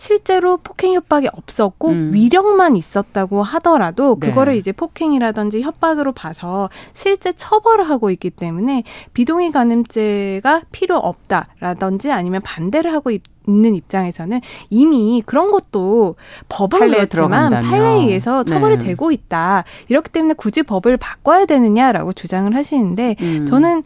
[0.00, 2.14] 실제로 폭행 협박이 없었고 음.
[2.14, 4.28] 위력만 있었다고 하더라도 네.
[4.30, 12.40] 그거를 이제 폭행이라든지 협박으로 봐서 실제 처벌을 하고 있기 때문에 비동의 가늠죄가 필요 없다라든지 아니면
[12.40, 16.16] 반대를 하고 있는 입장에서는 이미 그런 것도
[16.48, 18.86] 법은 그렇지만 판례에 의해서 처벌이 네.
[18.86, 19.64] 되고 있다.
[19.88, 23.44] 이렇기 때문에 굳이 법을 바꿔야 되느냐라고 주장을 하시는데 음.
[23.44, 23.82] 저는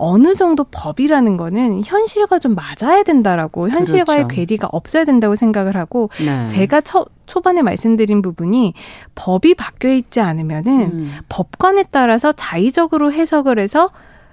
[0.00, 4.28] 어느 정도 법이라는 거는 현실과 좀 맞아야 된다라고 현실과의 그렇죠.
[4.28, 6.46] 괴리가 없어야 된다고 생각을 하고 네.
[6.48, 8.74] 제가 초, 초반에 말씀드린 부분이
[9.16, 11.12] 법이 바뀌어 있지 않으면은 음.
[11.28, 13.90] 법관에 따라서 자의적으로 해석을 해서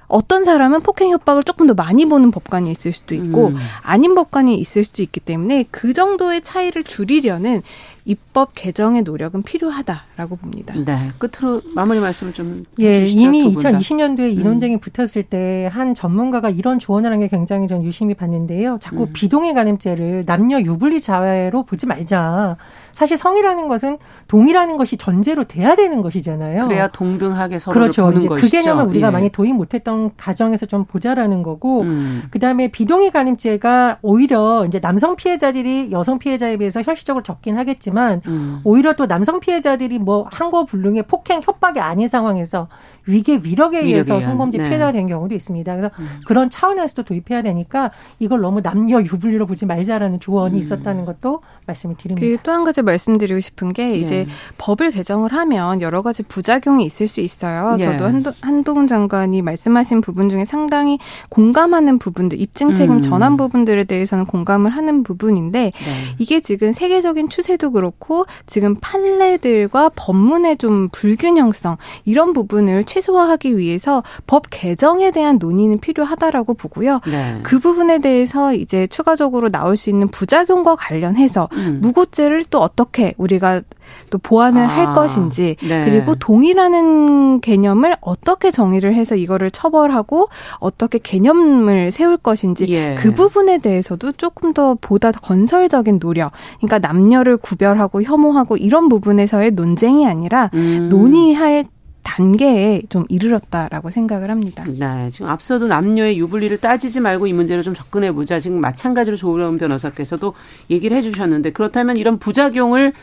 [0.07, 3.55] 어떤 사람은 폭행 협박을 조금 더 많이 보는 법관이 있을 수도 있고 음.
[3.81, 7.63] 아닌 법관이 있을 수도 있기 때문에 그 정도의 차이를 줄이려는
[8.07, 10.75] 입법 개정의 노력은 필요하다라고 봅니다.
[10.75, 11.11] 네.
[11.17, 14.43] 끝으로 마무리 말씀을 좀 예, 해주시죠, 이미 2020년도에 이 음.
[14.43, 14.79] 논쟁이 음.
[14.79, 18.77] 붙었을 때 한 전문가가 이런 조언을 한 게 굉장히 전 유심히 봤는데요.
[18.81, 19.13] 자꾸 음.
[19.13, 22.57] 비동의 가늠죄를 남녀 유불리 자외로 보지 말자.
[22.95, 23.97] 사실 성이라는 것은
[24.29, 26.65] 동이라는 것이 전제로 돼야 되는 것이잖아요.
[26.65, 28.03] 그래야 동등하게 서로 그렇죠.
[28.03, 28.47] 보는 이제 것이죠.
[28.47, 29.11] 그 개념을 우리가 예.
[29.11, 32.23] 많이 도입 못했던 가정에서 좀 보자라는 거고, 음.
[32.31, 38.61] 그 다음에 비동의 가늠죄가 오히려 이제 남성 피해자들이 여성 피해자에 비해서 현실적으로 적긴 하겠지만, 음.
[38.63, 42.69] 오히려 또 남성 피해자들이 뭐 한거 불능의 폭행 협박이 아닌 상황에서
[43.07, 44.65] 위계 위력에 의해서 성범죄 네.
[44.65, 45.75] 피해자가 된 경우도 있습니다.
[45.75, 46.19] 그래서 음.
[46.25, 50.59] 그런 차원에서도 도입해야 되니까 이걸 너무 남녀 유불리로 보지 말자라는 조언이 음.
[50.59, 52.41] 있었다는 것도 말씀을 드립니다.
[52.43, 53.95] 또한 가지 말씀드리고 싶은 게 네.
[53.97, 57.75] 이제 법을 개정을 하면 여러 가지 부작용이 있을 수 있어요.
[57.77, 57.83] 네.
[57.83, 63.01] 저도 한도, 한동훈 장관이 말씀하신 부분 중에 상당히 공감하는 부분들, 입증 책임 음.
[63.01, 65.71] 전환 부분들에 대해서는 공감을 하는 부분인데 네.
[66.17, 74.45] 이게 지금 세계적인 추세도 그렇고 지금 판례들과 법문의 좀 불균형성 이런 부분을 최소화하기 위해서 법
[74.49, 77.01] 개정에 대한 논의는 필요하다라고 보고요.
[77.05, 77.39] 네.
[77.43, 81.79] 그 부분에 대해서 이제 추가적으로 나올 수 있는 부작용과 관련해서 음.
[81.81, 83.61] 무고죄를 또 어떻게 우리가
[84.09, 85.85] 또 보완을 아, 할 것인지 네.
[85.85, 90.29] 그리고 동의라는 개념을 어떻게 정의를 해서 이거를 처벌하고
[90.59, 92.95] 어떻게 개념을 세울 것인지 예.
[92.97, 100.07] 그 부분에 대해서도 조금 더 보다 건설적인 노력 그러니까 남녀를 구별하고 혐오하고 이런 부분에서의 논쟁이
[100.07, 100.89] 아니라 음.
[100.89, 101.65] 논의할
[102.05, 104.63] 단계에 좀 이르렀다라고 생각을 합니다.
[104.65, 108.39] 네, 지금 앞서도 남녀의 유불리를 따지지 말고 이 문제를 좀 접근해 보자.
[108.39, 110.33] 지금 마찬가지로 조은 변호사께서도
[110.69, 112.93] 얘기를 해주셨는데 그렇다면 이런 부작용을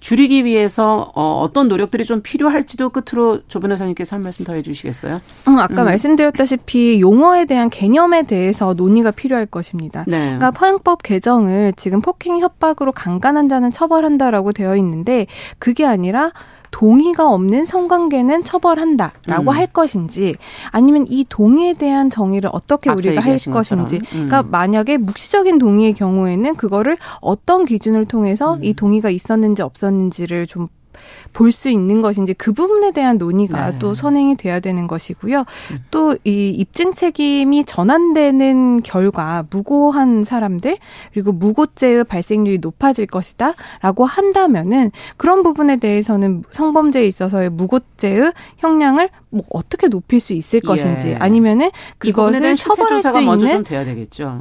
[0.00, 5.20] 줄이기 위해서 어, 어떤 노력들이 좀 필요할지도 끝으로 조 변호사님께서 한 말씀 더 해주시겠어요?
[5.46, 5.84] 음, 아까 음.
[5.84, 10.04] 말씀드렸다시피 용어에 대한 개념에 대해서 논의가 필요할 것입니다.
[10.08, 10.18] 네.
[10.24, 15.26] 그러니까 포항법 개정을 지금 폭행 협박으로 강간한 자는 처벌한다라고 되어 있는데
[15.60, 16.32] 그게 아니라
[16.72, 19.48] 동의가 없는 성관계는 처벌한다라고 음.
[19.48, 20.34] 할 것인지
[20.70, 24.26] 아니면 이 동의에 대한 정의를 어떻게 우리가 할 것인지 음.
[24.26, 28.64] 그러니까 만약에 묵시적인 동의의 경우에는 그거를 어떤 기준을 통해서 음.
[28.64, 30.68] 이 동의가 있었는지 없었는지를 좀
[31.32, 33.78] 볼 수 있는 것인지 그 부분에 대한 논의가 네.
[33.78, 35.40] 또 선행이 돼야 되는 것이고요.
[35.40, 35.78] 음.
[35.90, 40.78] 또이 입증 책임이 전환되는 결과 무고한 사람들
[41.12, 49.88] 그리고 무고죄의 발생률이 높아질 것이다라고 한다면은 그런 부분에 대해서는 성범죄에 있어서의 무고죄의 형량을 뭐 어떻게
[49.88, 50.66] 높일 수 있을 예.
[50.66, 53.64] 것인지 아니면은 그것을 처벌할 수 있는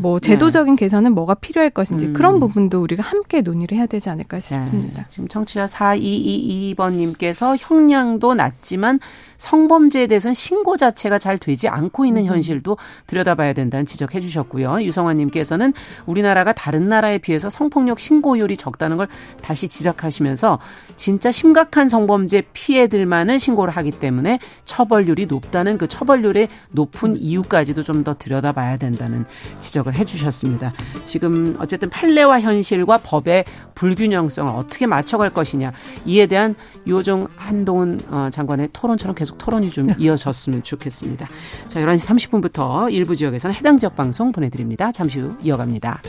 [0.01, 0.27] 뭐 네.
[0.27, 0.79] 제도적인 네.
[0.85, 2.13] 개선은 뭐가 필요할 것인지 음.
[2.13, 4.41] 그런 부분도 우리가 함께 논의를 해야 되지 않을까 네.
[4.41, 5.01] 싶습니다.
[5.03, 5.07] 네.
[5.07, 8.99] 지금 청취자 4222번님께서 형량도 낮지만
[9.41, 12.27] 성범죄에 대해서는 신고 자체가 잘 되지 않고 있는 음.
[12.27, 12.77] 현실도
[13.07, 14.83] 들여다봐야 된다는 지적해 주셨고요.
[14.83, 15.73] 유성환 님께서는
[16.05, 19.07] 우리나라가 다른 나라에 비해서 성폭력 신고율이 적다는 걸
[19.41, 20.59] 다시 지적하시면서
[20.95, 28.01] 진짜 심각한 성범죄 피해들만을 신고를 하기 때문에 처 처벌률이 높다는 그 처벌률의 높은 이유까지도 좀
[28.01, 29.25] 더 들여다봐야 된다는
[29.59, 30.73] 지적을 해주셨습니다.
[31.05, 35.71] 지금 어쨌든 판례와 현실과 법의 불균형성을 어떻게 맞춰갈 것이냐
[36.05, 36.55] 이에 대한
[36.87, 41.27] 요종 한동훈 어, 장관의 토론처럼 계속 토론이 좀 이어졌으면 좋겠습니다.
[41.67, 44.91] 자, 11시 30분부터 일부 지역에서는 해당 지역 방송 보내드립니다.
[44.91, 46.01] 잠시 후 이어갑니다.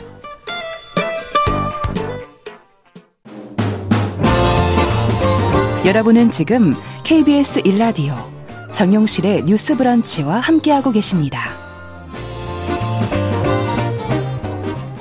[5.85, 8.15] 여러분은 지금 KBS 일라디오
[8.73, 11.62] 정용실의 뉴스 브런치와 함께하고 계십니다.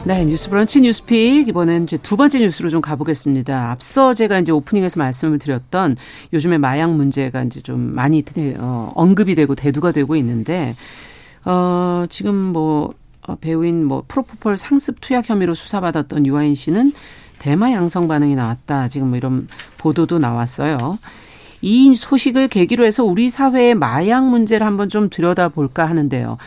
[0.04, 3.70] 네, 뉴스 브런치 뉴스픽 이번엔 이제 두 번째 뉴스로 좀 가보겠습니다.
[3.70, 5.96] 앞서 제가 이제 오프닝에서 말씀을 드렸던
[6.32, 8.24] 요즘에 마약 문제가 이제 좀 많이
[8.58, 10.74] 어, 언급이 되고 대두가 되고 있는데
[11.44, 12.94] 어 지금 뭐
[13.28, 16.92] 어, 배우인 뭐 프로포폴 상습 투약 혐의로 수사받았던 유아인 씨는
[17.38, 18.88] 대마 양성 반응이 나왔다.
[18.88, 19.46] 지금 뭐 이런
[19.78, 20.98] 보도도 나왔어요.
[21.60, 26.38] 이 소식을 계기로 해서 우리 사회의 마약 문제를 한번 좀 들여다볼까 하는데요.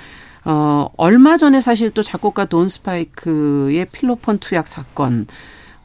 [0.45, 5.25] 어, 얼마 전에 사실 또 작곡가 돈 스파이크의 필로폰 투약 사건,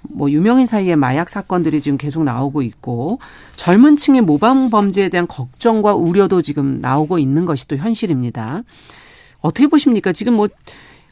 [0.03, 3.19] 뭐 유명인 사이에 마약 사건들이 지금 계속 나오고 있고
[3.57, 8.63] 젊은 층의 모방 범죄에 대한 걱정과 우려도 지금 나오고 있는 것이 또 현실입니다.
[9.41, 10.13] 어떻게 보십니까?
[10.13, 10.49] 지금 뭐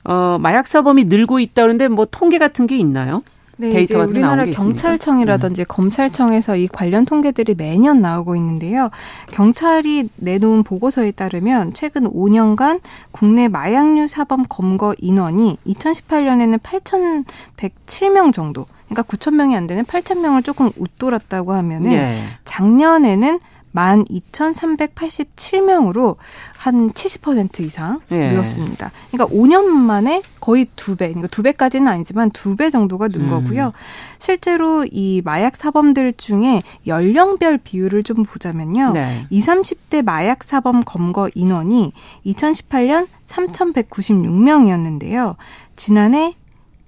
[0.04, 3.20] 어, 마약 사범이 늘고 있다 그러는데 뭐 통계 같은 게 있나요?
[3.60, 5.64] 네, 이제 우리나라 경찰청이라든지 음.
[5.66, 8.90] 검찰청에서 이 관련 통계들이 매년 나오고 있는데요.
[9.32, 19.02] 경찰이 내놓은 보고서에 따르면 최근 5년간 국내 마약류 사범 검거 인원이 2018년에는 8,107명 정도, 그러니까
[19.02, 22.22] 9천 명이 안 되는 8천 명을 조금 웃돌았다고 하면은 네.
[22.44, 23.40] 작년에는
[23.74, 26.16] 12,387명으로
[26.56, 28.28] 한 70% 이상 예.
[28.28, 28.90] 늘었습니다.
[29.10, 33.28] 그러니까 5년 만에 거의 두 배, 그러니까 두 배까지는 아니지만 두 배 정도가 는 음.
[33.28, 33.72] 거고요.
[34.18, 38.92] 실제로 이 마약 사범들 중에 연령별 비율을 좀 보자면요.
[38.92, 39.26] 네.
[39.30, 41.92] 20, 30대 마약 사범 검거 인원이
[42.26, 45.36] 2018년 3,196명이었는데요.
[45.76, 46.34] 지난해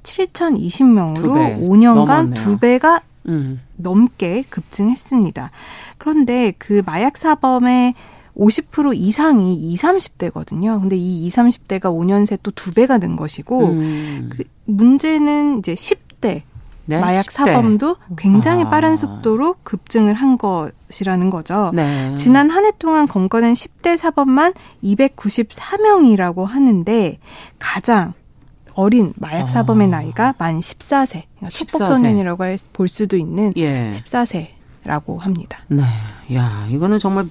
[0.02, 2.34] 7,020명으로 두 5년간 넘었네요.
[2.34, 3.60] 두 배가 음.
[3.76, 5.50] 넘게 급증했습니다.
[5.98, 7.94] 그런데 그 마약 사범의
[8.36, 10.80] 50% 이상이 20, 30대거든요.
[10.80, 14.30] 근데 이 20, 30대가 5년 새 또 두 배가 는 것이고 음.
[14.32, 16.42] 그 문제는 이제 10대
[16.86, 17.00] 네?
[17.00, 17.30] 마약 10대.
[17.32, 18.68] 사범도 굉장히 아.
[18.70, 21.70] 빠른 속도로 급증을 한 것이라는 거죠.
[21.74, 22.14] 네.
[22.16, 27.18] 지난 한 해 동안 검거된 10대 사범만 294명이라고 하는데
[27.58, 28.14] 가장
[28.74, 29.90] 어린 마약 사범의 아.
[29.90, 31.24] 나이가 만 14세.
[31.36, 32.72] 그러니까 14세.
[32.72, 33.88] 볼 수도 있는 예.
[33.90, 35.58] 14세라고 합니다.
[35.68, 35.82] 네.
[36.34, 37.28] 야, 이거는 정말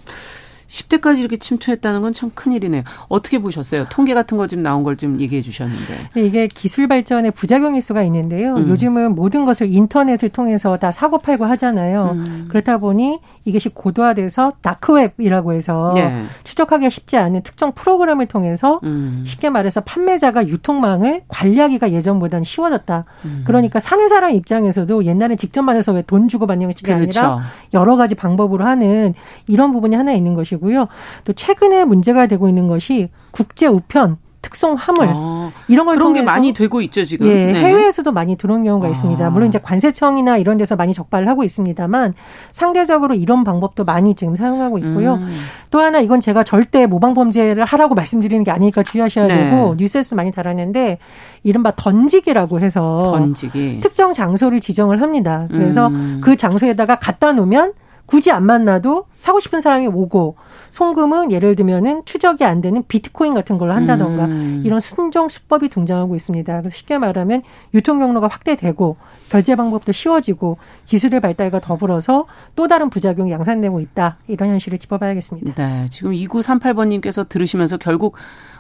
[0.70, 2.84] 10대까지 이렇게 침투했다는 건 참 큰일이네요.
[3.08, 3.86] 어떻게 보셨어요?
[3.90, 6.10] 통계 같은 거 지금 나온 걸 좀 얘기해 주셨는데.
[6.16, 8.56] 네, 이게 기술 발전의 부작용일 수가 있는데요.
[8.56, 8.68] 음.
[8.70, 12.12] 요즘은 모든 것을 인터넷을 통해서 다 사고 팔고 하잖아요.
[12.16, 12.48] 음.
[12.50, 16.24] 그렇다 보니 이것이 고도화돼서 다크웹이라고 해서 네.
[16.44, 19.24] 추적하기가 쉽지 않은 특정 프로그램을 통해서 음.
[19.26, 23.06] 쉽게 말해서 판매자가 유통망을 관리하기가 예전보다는 쉬워졌다.
[23.26, 23.44] 음.
[23.46, 27.20] 그러니까 사는 사람 입장에서도 옛날에 직접 만 해서 왜 돈 주고 받는 것이 그렇죠.
[27.22, 27.42] 아니라
[27.74, 29.14] 여러 가지 방법으로 하는
[29.48, 30.88] 이런 부분이 하나 있는 것이고 것이고요.
[31.24, 36.54] 또 최근에 문제가 되고 있는 것이 국제 우편 특성 화물 아, 이런 걸 통해서 많이
[36.54, 37.28] 되고 있죠 지금.
[37.28, 37.60] 예, 네.
[37.60, 38.90] 해외에서도 많이 들어온 경우가 아.
[38.90, 39.30] 있습니다.
[39.32, 42.14] 물론 이제 관세청이나 이런 데서 많이 적발을 하고 있습니다만
[42.52, 45.16] 상대적으로 이런 방법도 많이 지금 사용하고 있고요.
[45.16, 45.30] 음.
[45.72, 49.50] 또 하나 이건 제가 절대 모방 범죄를 하라고 말씀드리는 게 아니니까 주의하셔야 네.
[49.50, 51.00] 되고 뉴스에서 많이 달았는데
[51.44, 53.82] 이른바 던지기라고 해서 던지기.
[53.82, 55.48] 특정 장소를 지정을 합니다.
[55.52, 56.22] 그래서 음.
[56.24, 57.74] 그 장소에다가 갖다 놓으면
[58.10, 60.36] 굳이 안 만나도 사고 싶은 사람이 오고
[60.72, 64.64] 송금은 예를 들면은 추적이 안 되는 비트코인 같은 걸로 한다던가 음.
[64.66, 66.60] 이런 순정 수법이 등장하고 있습니다.
[66.60, 67.44] 그래서 쉽게 말하면
[67.76, 68.98] 유통 경로가 확대되고
[69.30, 74.18] 결제 방법도 쉬워지고 기술의 발달과 더불어서 또 다른 부작용이 양산되고 있다.
[74.28, 75.54] 이런 현실을 짚어봐야겠습니다.
[75.54, 75.88] 네.
[75.92, 78.16] 지금 2938번님께서 들으시면서 결국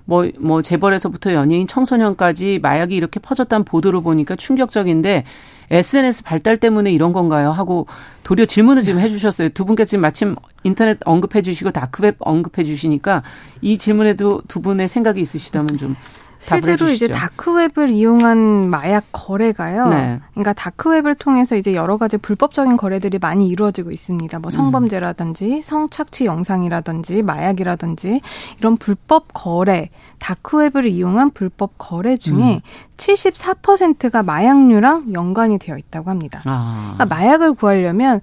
[0.06, 5.24] 뭐, 뭐, 재벌에서부터 연예인, 청소년까지 마약이 이렇게 퍼졌다는 보도를 보니까 충격적인데
[5.71, 7.51] SNS 발달 때문에 이런 건가요?
[7.51, 7.88] 하고
[8.23, 9.49] 도리어 질문을 지금 해주셨어요.
[9.49, 13.23] 두 분께서 지금 마침 인터넷 언급해 주시고 다크웹 언급해 주시니까
[13.62, 15.95] 이 질문에도 두 분의 생각이 있으시다면 좀
[16.39, 19.89] 실제로 이제 다크웹을 이용한 마약 거래가요.
[19.89, 20.19] 네.
[20.32, 24.39] 그러니까 다크웹을 통해서 이제 여러 가지 불법적인 거래들이 많이 이루어지고 있습니다.
[24.39, 28.21] 뭐 성범죄라든지 성착취 영상이라든지 마약이라든지
[28.58, 32.62] 이런 불법 거래, 다크웹을 이용한 불법 거래 중에 음.
[32.97, 36.41] 74%가 마약류랑 연관이 되어 있다고 합니다.
[36.45, 36.95] 아.
[36.95, 38.21] 그러니까 마약을 구하려면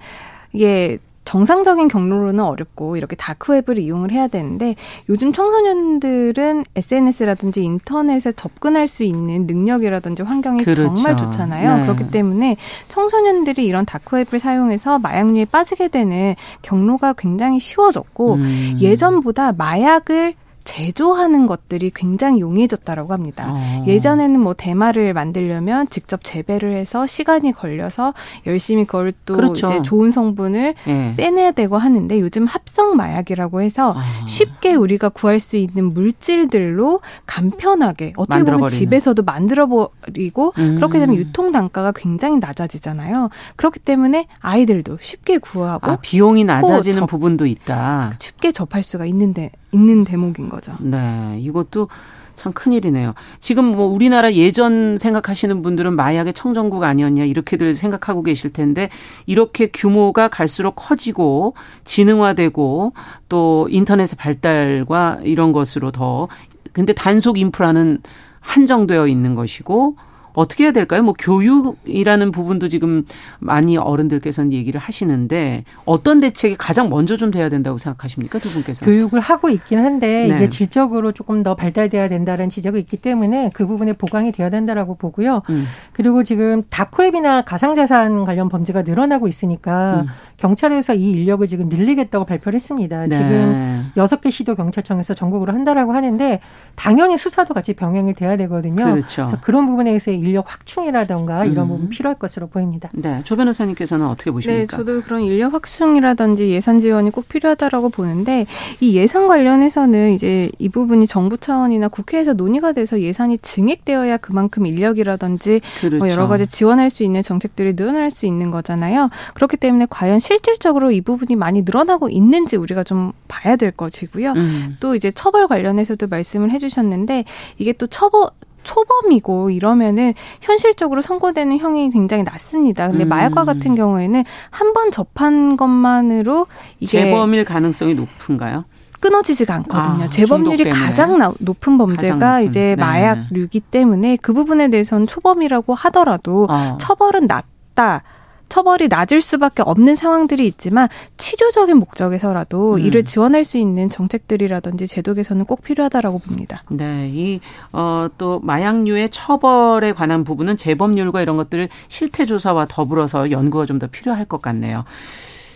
[0.52, 4.77] 이게 정상적인 경로로는 어렵고 이렇게 다크웹을 이용을 해야 되는데
[5.09, 10.95] 요즘 청소년들은 SNS라든지 인터넷에 접근할 수 있는 능력이라든지 환경이 그렇죠.
[10.95, 11.79] 정말 좋잖아요.
[11.79, 11.83] 네.
[11.83, 12.57] 그렇기 때문에
[12.89, 18.79] 청소년들이 이런 다크웹을 사용해서 마약류에 빠지게 되는 경로가 굉장히 쉬워졌고 음.
[18.81, 20.35] 예전보다 마약을
[20.66, 23.46] 제조하는 것들이 굉장히 용이해졌다라고 합니다.
[23.48, 23.85] 어.
[23.87, 28.12] 예전에는 뭐 대마를 만들려면 직접 재배를 해서 시간이 걸려서
[28.46, 29.68] 열심히 그걸 또 그렇죠.
[29.68, 31.14] 이제 좋은 성분을 네.
[31.16, 34.26] 빼내야 되고 하는데 요즘 합성 마약이라고 해서 어.
[34.26, 40.74] 쉽게 우리가 구할 수 있는 물질들로 간편하게 어떻게 보면 집에서도 만들어 버리고 음.
[40.74, 43.31] 그렇게 되면 유통 단가가 굉장히 낮아지잖아요.
[43.55, 48.12] 그렇기 때문에 아이들도 쉽게 구하고 아, 비용이 낮아지는 접, 부분도 있다.
[48.18, 50.73] 쉽게 접할 수가 있는데 있는 대목인 거죠.
[50.81, 51.89] 네, 이것도
[52.35, 53.15] 참 큰일이네요.
[53.41, 58.89] 지금 뭐 우리나라 예전 생각하시는 분들은 마약의 청정국 아니었냐 이렇게들 생각하고 계실 텐데
[59.27, 62.93] 이렇게 규모가 갈수록 커지고 지능화되고
[63.29, 66.29] 또 인터넷의 발달과 이런 것으로 더
[66.73, 68.01] 근데 단속 인프라는
[68.41, 69.97] 한정되어 있는 것이고
[70.37, 71.03] 어떻게 해야 될까요?
[71.03, 73.05] 뭐 교육이라는 부분도 지금
[73.38, 78.38] 많이 어른들께서는 얘기를 하시는데 어떤 대책이 가장 먼저 좀 돼야 된다고 생각하십니까?
[78.38, 78.85] 두 분께서.
[78.85, 80.37] 교육을 하고 있긴 한데 네.
[80.37, 85.42] 이게 질적으로 조금 더 발달돼야 된다는 지적이 있기 때문에 그 부분에 보강이 돼야 된다라고 보고요.
[85.49, 85.64] 음.
[85.92, 90.07] 그리고 지금 다크웹이나 가상자산 관련 범죄가 늘어나고 있으니까 음.
[90.37, 93.07] 경찰에서 이 인력을 지금 늘리겠다고 발표를 했습니다.
[93.07, 93.16] 네.
[93.16, 96.40] 지금 여섯 개 시도 경찰청에서 전국으로 한다라고 하는데
[96.75, 98.85] 당연히 수사도 같이 병행이 돼야 되거든요.
[98.85, 99.27] 그렇죠.
[99.27, 101.69] 그래서 그런 부분에서 인력 확충이라던가 이런 음.
[101.69, 102.91] 부분 필요할 것으로 보입니다.
[102.93, 104.61] 네, 조 변호사님께서는 어떻게 보십니까?
[104.61, 108.47] 네, 저도 그런 인력 확충이라든지 예산 지원이 꼭 필요하다라고 보는데
[108.81, 115.61] 이 예산 관련해서는 이제 이 부분이 정부 차원이나 국회에서 논의가 돼서 예산이 증액되어야 그만큼 인력이라든지
[115.81, 115.97] 그렇죠.
[115.97, 119.11] 뭐 여러 가지 지원할 수 있는 정책들이 늘어날 수 있는 거잖아요.
[119.35, 124.33] 그렇기 때문에 과연 실질적으로 이 부분이 많이 늘어나고 있는지 우리가 좀 봐야 될 것이고요.
[124.33, 124.77] 음.
[124.81, 127.25] 또 이제 처벌 관련해서도 말씀을 해주셨는데
[127.59, 128.31] 이게 또 처벌
[128.66, 132.88] 초범이고 이러면은 현실적으로 선고되는 형이 굉장히 낮습니다.
[132.88, 133.09] 근데 음.
[133.09, 136.46] 마약과 같은 경우에는 한 번 접한 것만으로
[136.81, 138.64] 이게 재범일 가능성이 높은가요?
[139.00, 140.05] 끊어지지가 않거든요.
[140.05, 142.44] 아, 재범률이 가장 나, 높은 범죄가 가장 높은.
[142.48, 142.76] 이제 네.
[142.76, 146.76] 마약류기 때문에 그 부분에 대해서는 초범이라고 하더라도 어.
[146.79, 148.02] 처벌은 낮다.
[148.48, 152.78] 처벌이 낮을 수밖에 없는 상황들이 있지만 치료적인 목적에서라도 음.
[152.80, 156.62] 이를 지원할 수 있는 정책들이라든지 제도 개선은 꼭 필요하다라고 봅니다.
[156.70, 163.87] 네, 이어또 마약류의 처벌에 관한 부분은 재범률과 이런 것들을 실태 조사와 더불어서 연구가 좀 더
[163.88, 164.85] 필요할 것 같네요.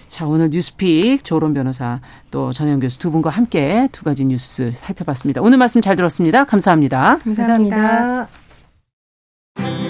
[0.08, 2.00] 자, 오늘 뉴스픽 조론 변호사
[2.30, 5.40] 또 전영 교수 두 분과 함께 두 가지 뉴스 살펴봤습니다.
[5.40, 6.44] 오늘 말씀 잘 들었습니다.
[6.44, 7.18] 감사합니다.
[7.24, 8.26] 감사합니다.
[9.54, 9.89] 감사합니다.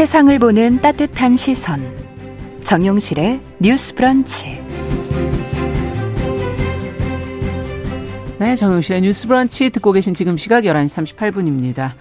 [0.00, 1.94] 세상을 보는 따뜻한 시선.
[2.64, 4.58] 정용실의 뉴스 브런치.
[8.38, 11.92] 네, 정용실의 뉴스 브런치 듣고 계신 지금 시각 11시 38분입니다.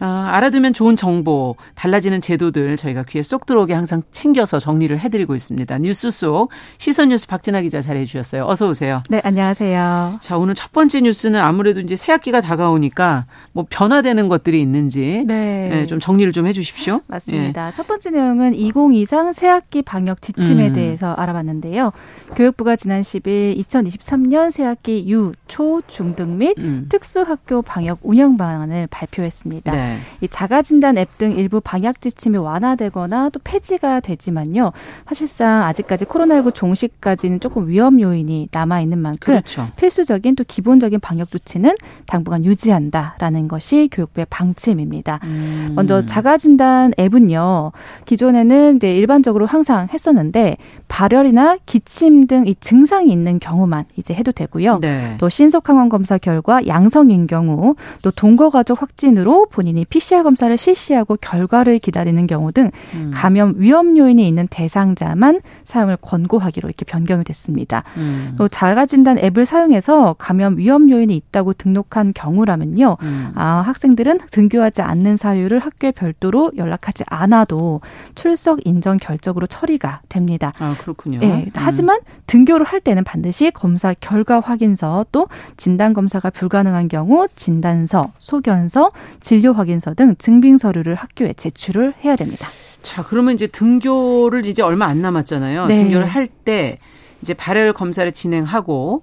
[0.00, 5.78] 어, 알아두면 좋은 정보, 달라지는 제도들 저희가 귀에 쏙 들어오게 항상 챙겨서 정리를 해드리고 있습니다.
[5.78, 8.44] 뉴스 속 시선 뉴스 박진아 기자 잘해 주셨어요.
[8.46, 9.02] 어서 오세요.
[9.08, 10.18] 네, 안녕하세요.
[10.20, 15.68] 자, 오늘 첫 번째 뉴스는 아무래도 이제 새 학기가 다가오니까 뭐 변화되는 것들이 있는지 네.
[15.70, 17.00] 네, 좀 정리를 좀 해주십시오.
[17.06, 17.68] 맞습니다.
[17.68, 17.72] 예.
[17.72, 20.72] 첫 번째 내용은 2023 새 학기 방역 지침에 음.
[20.72, 21.92] 대해서 알아봤는데요.
[22.34, 26.86] 교육부가 지난 10일 2023년 새 학기 유, 초, 중등 및 음.
[26.88, 29.70] 특수학교 방역 운영 방안을 발표했습니다.
[29.70, 29.83] 네.
[29.84, 29.98] 네.
[30.20, 34.72] 이 자가진단 앱 등 일부 방역 지침이 완화되거나 또 폐지가 되지만요.
[35.06, 39.68] 사실상 아직까지 코로나19 종식까지는 조금 위험 요인이 남아 있는 만큼 그렇죠.
[39.76, 45.20] 필수적인 또 기본적인 방역 조치는 당분간 유지한다라는 것이 교육부의 방침입니다.
[45.22, 45.72] 음.
[45.76, 47.70] 먼저 자가진단 앱은요.
[48.06, 50.56] 기존에는 이제 일반적으로 항상 했었는데
[50.94, 54.78] 발열이나 기침 등 이 증상이 있는 경우만 이제 해도 되고요.
[54.80, 55.16] 네.
[55.18, 60.56] 또 신속 항원 검사 결과 양성인 경우 또 동거 가족 확진으로 본인 국민이 PCR 검사를
[60.56, 63.10] 실시하고 결과를 기다리는 경우 등 음.
[63.12, 67.82] 감염 위험 요인이 있는 대상자만 사용을 권고하기로 이렇게 변경이 됐습니다.
[67.96, 68.34] 음.
[68.38, 72.96] 또 자가 진단 앱을 사용해서 감염 위험 요인이 있다고 등록한 경우라면요.
[73.02, 73.32] 음.
[73.34, 77.80] 아, 학생들은 등교하지 않는 사유를 학교에 별도로 연락하지 않아도
[78.14, 80.52] 출석 인정 결적으로 처리가 됩니다.
[80.58, 81.18] 아, 그렇군요.
[81.18, 88.12] 네, 하지만 등교를 할 때는 반드시 검사 결과 확인서 또 진단 검사가 불가능한 경우 진단서,
[88.18, 92.48] 소견서, 진료 확인서 등 증빙 서류를 학교에 제출을 해야 됩니다.
[92.82, 95.66] 자, 그러면 이제 등교를 이제 얼마 안 남았잖아요.
[95.66, 95.76] 네.
[95.76, 96.78] 등교를 할 때
[97.22, 99.02] 이제 발열 검사를 진행하고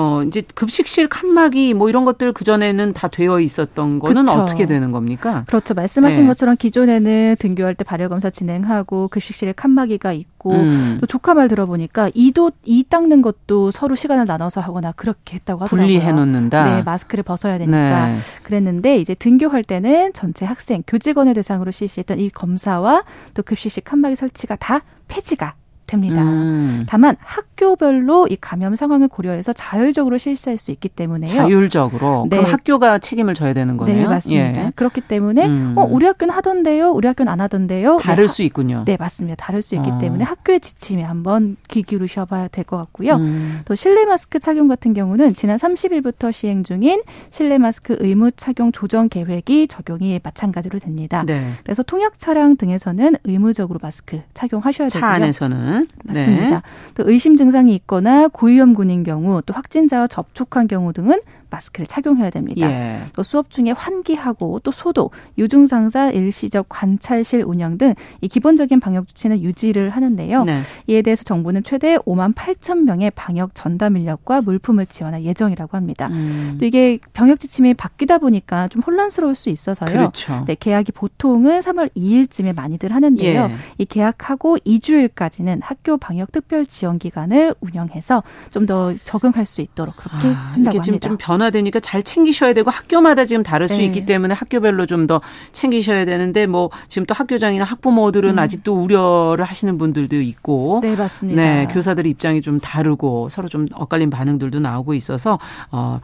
[0.00, 4.42] 어, 이제 급식실 칸막이 뭐 이런 것들 그전에는 다 되어 있었던 거는 그렇죠.
[4.42, 5.42] 어떻게 되는 겁니까?
[5.48, 5.74] 그렇죠.
[5.74, 6.26] 말씀하신 네.
[6.28, 10.98] 것처럼 기존에는 등교할 때 발열 검사 진행하고 급식실에 칸막이가 있고 음.
[11.00, 15.86] 또 조카 말 들어보니까 이도 이 닦는 것도 서로 시간을 나눠서 하거나 그렇게 했다고 하더라고요.
[15.88, 16.76] 분리해 놓는다.
[16.76, 18.06] 네, 마스크를 벗어야 되니까.
[18.06, 18.18] 네.
[18.44, 23.02] 그랬는데 이제 등교할 때는 전체 학생, 교직원을 대상으로 실시했던 이 검사와
[23.34, 25.56] 또 급식실 칸막이 설치가 다 폐지가
[25.88, 26.22] 됩니다.
[26.22, 26.84] 음.
[26.88, 31.26] 다만 학교별로 이 감염 상황을 고려해서 자율적으로 실시할 수 있기 때문에요.
[31.26, 32.26] 자율적으로.
[32.30, 32.36] 네.
[32.36, 33.96] 그럼 학교가 책임을 져야 되는 거네요.
[34.02, 34.66] 네, 맞습니다.
[34.66, 34.72] 예.
[34.76, 35.74] 그렇기 때문에 음.
[35.76, 36.90] 어 우리 학교는 하던데요.
[36.92, 37.96] 우리 학교는 안 하던데요.
[37.98, 38.84] 다를 네, 수 있군요.
[38.86, 39.36] 네, 맞습니다.
[39.44, 39.98] 다를 수 있기 어.
[39.98, 43.14] 때문에 학교의 지침에 한번 귀 기울이셔 봐야 될 것 같고요.
[43.14, 43.60] 음.
[43.64, 49.08] 또 실내 마스크 착용 같은 경우는 지난 30일부터 시행 중인 실내 마스크 의무 착용 조정
[49.08, 51.24] 계획이 적용이 마찬가지로 됩니다.
[51.26, 51.52] 네.
[51.64, 55.00] 그래서 통학 차량 등에서는 의무적으로 마스크 착용하셔야 되고요.
[55.00, 56.50] 차 안에서는 맞습니다.
[56.50, 56.60] 네.
[56.94, 61.20] 또 의심 증상이 있거나 고위험군인 경우 또 확진자와 접촉한 경우 등은
[61.50, 62.70] 마스크를 착용해야 됩니다.
[62.70, 63.02] 예.
[63.14, 69.42] 또 수업 중에 환기하고 또 소독, 유증상사 일시적 관찰실 운영 등 이 기본적인 방역 조치는
[69.42, 70.44] 유지를 하는데요.
[70.44, 70.60] 네.
[70.86, 76.08] 이에 대해서 정부는 최대 5만 8천 명의 방역 전담 인력과 물품을 지원할 예정이라고 합니다.
[76.08, 76.56] 음.
[76.58, 79.90] 또 이게 병역 지침이 바뀌다 보니까 좀 혼란스러울 수 있어서요.
[79.90, 80.44] 그렇죠.
[80.46, 83.42] 네, 계약이 보통은 3월 2일쯤에 많이들 하는데요.
[83.42, 83.54] 예.
[83.78, 90.28] 이 계약하고 2주일까지는 학교 방역 특별 지원 기간을 운영해서 좀 더 적응할 수 있도록 그렇게
[90.28, 91.08] 아, 한다고 합니다.
[91.38, 93.74] 변화되니까 잘 챙기셔야 되고 학교마다 지금 다를 네.
[93.74, 95.22] 수 있기 때문에 학교별로 좀 더
[95.52, 98.38] 챙기셔야 되는데 뭐 지금 또 학교장이나 학부모들은 음.
[98.38, 101.40] 아직도 우려를 하시는 분들도 있고 네 맞습니다.
[101.40, 105.38] 네 교사들의 입장이 좀 다르고 서로 좀 엇갈린 반응들도 나오고 있어서
[105.70, 106.00] 어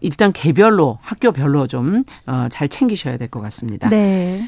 [0.00, 3.88] 일단 개별로 학교별로 좀잘 어, 챙기셔야 될 것 같습니다.
[3.90, 4.38] 네.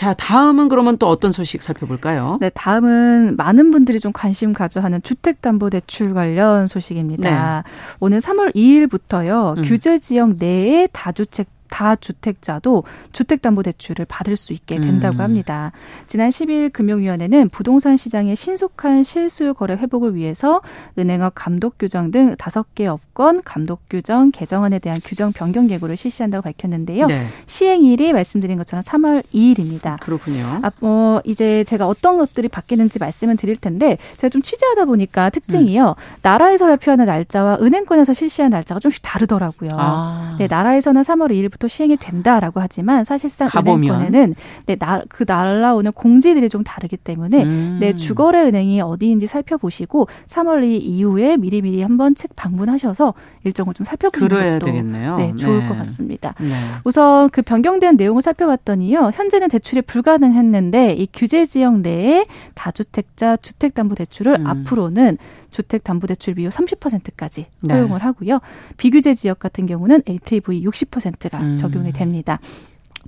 [0.00, 2.38] 자, 다음은 그러면 또 어떤 소식 살펴볼까요?
[2.40, 7.62] 네, 다음은 많은 분들이 좀 관심 가져 하는 주택담보대출 관련 소식입니다.
[7.66, 7.70] 네.
[8.00, 9.62] 오늘 3월 2일부터요, 음.
[9.62, 15.20] 규제 지역 내에 다주택 다주택자도 주택담보대출을 받을 수 있게 된다고 음.
[15.20, 15.72] 합니다.
[16.06, 20.60] 지난 10일 금융위원회는 부동산 시장의 신속한 실수요 거래 회복을 위해서
[20.98, 26.42] 은행업 감독 규정 등 다섯 개 업권 감독 규정 개정안에 대한 규정 변경 예고를 실시한다고
[26.42, 27.06] 밝혔는데요.
[27.06, 27.26] 네.
[27.46, 30.00] 시행일이 말씀드린 것처럼 3월 2일입니다.
[30.00, 30.60] 그렇군요.
[30.62, 35.94] 아, 뭐 이제 제가 어떤 것들이 바뀌는지 말씀을 드릴 텐데 제가 좀 취재하다 보니까 특징이요.
[35.96, 36.18] 음.
[36.22, 39.70] 나라에서 발표하는 날짜와 은행권에서 실시한 날짜가 좀씩 다르더라고요.
[39.74, 40.36] 아.
[40.38, 44.34] 네, 나라에서는 3월 2일부터 1 시행이 된다라고 하지만 사실상 은행권에는
[44.66, 47.78] 네, 나, 그 날라오는 공지들이 좀 다르기 때문에 음.
[47.80, 54.28] 네, 주거래 은행이 어디인지 살펴보시고 3월 2 이후에 미리미리 한번 책 방문하셔서 일정을 좀 살펴보는
[54.28, 55.16] 것도 되겠네요.
[55.16, 55.68] 네, 좋을 네.
[55.68, 56.34] 것 같습니다.
[56.38, 56.50] 네.
[56.84, 59.10] 우선 그 변경된 내용을 살펴봤더니요.
[59.14, 64.46] 현재는 대출이 불가능했는데 이 규제 지역 내에 다주택자 주택담보대출을 음.
[64.46, 65.18] 앞으로는
[65.50, 68.04] 주택담보대출 비율 30%까지 허용을 네.
[68.04, 68.38] 하고요.
[68.76, 71.56] 비규제 지역 같은 경우는 LTV 60%가 음.
[71.56, 72.38] 적용이 됩니다.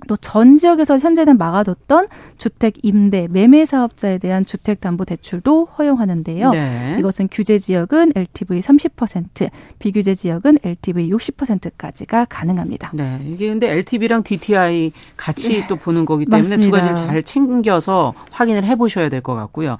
[0.07, 6.49] 또전 지역에서 현재는 막아뒀던 주택 임대 매매 사업자에 대한 주택 담보 대출도 허용하는데요.
[6.49, 6.95] 네.
[6.99, 12.89] 이것은 규제 지역은 LTV 30%, 비규제 지역은 LTV 60%까지가 가능합니다.
[12.93, 13.19] 네.
[13.25, 15.67] 이게 근데 LTV랑 DTI 같이 네.
[15.67, 16.65] 또 보는 거기 때문에 맞습니다.
[16.65, 19.77] 두 가지를 잘 챙겨서 확인을 해 보셔야 될 것 같고요.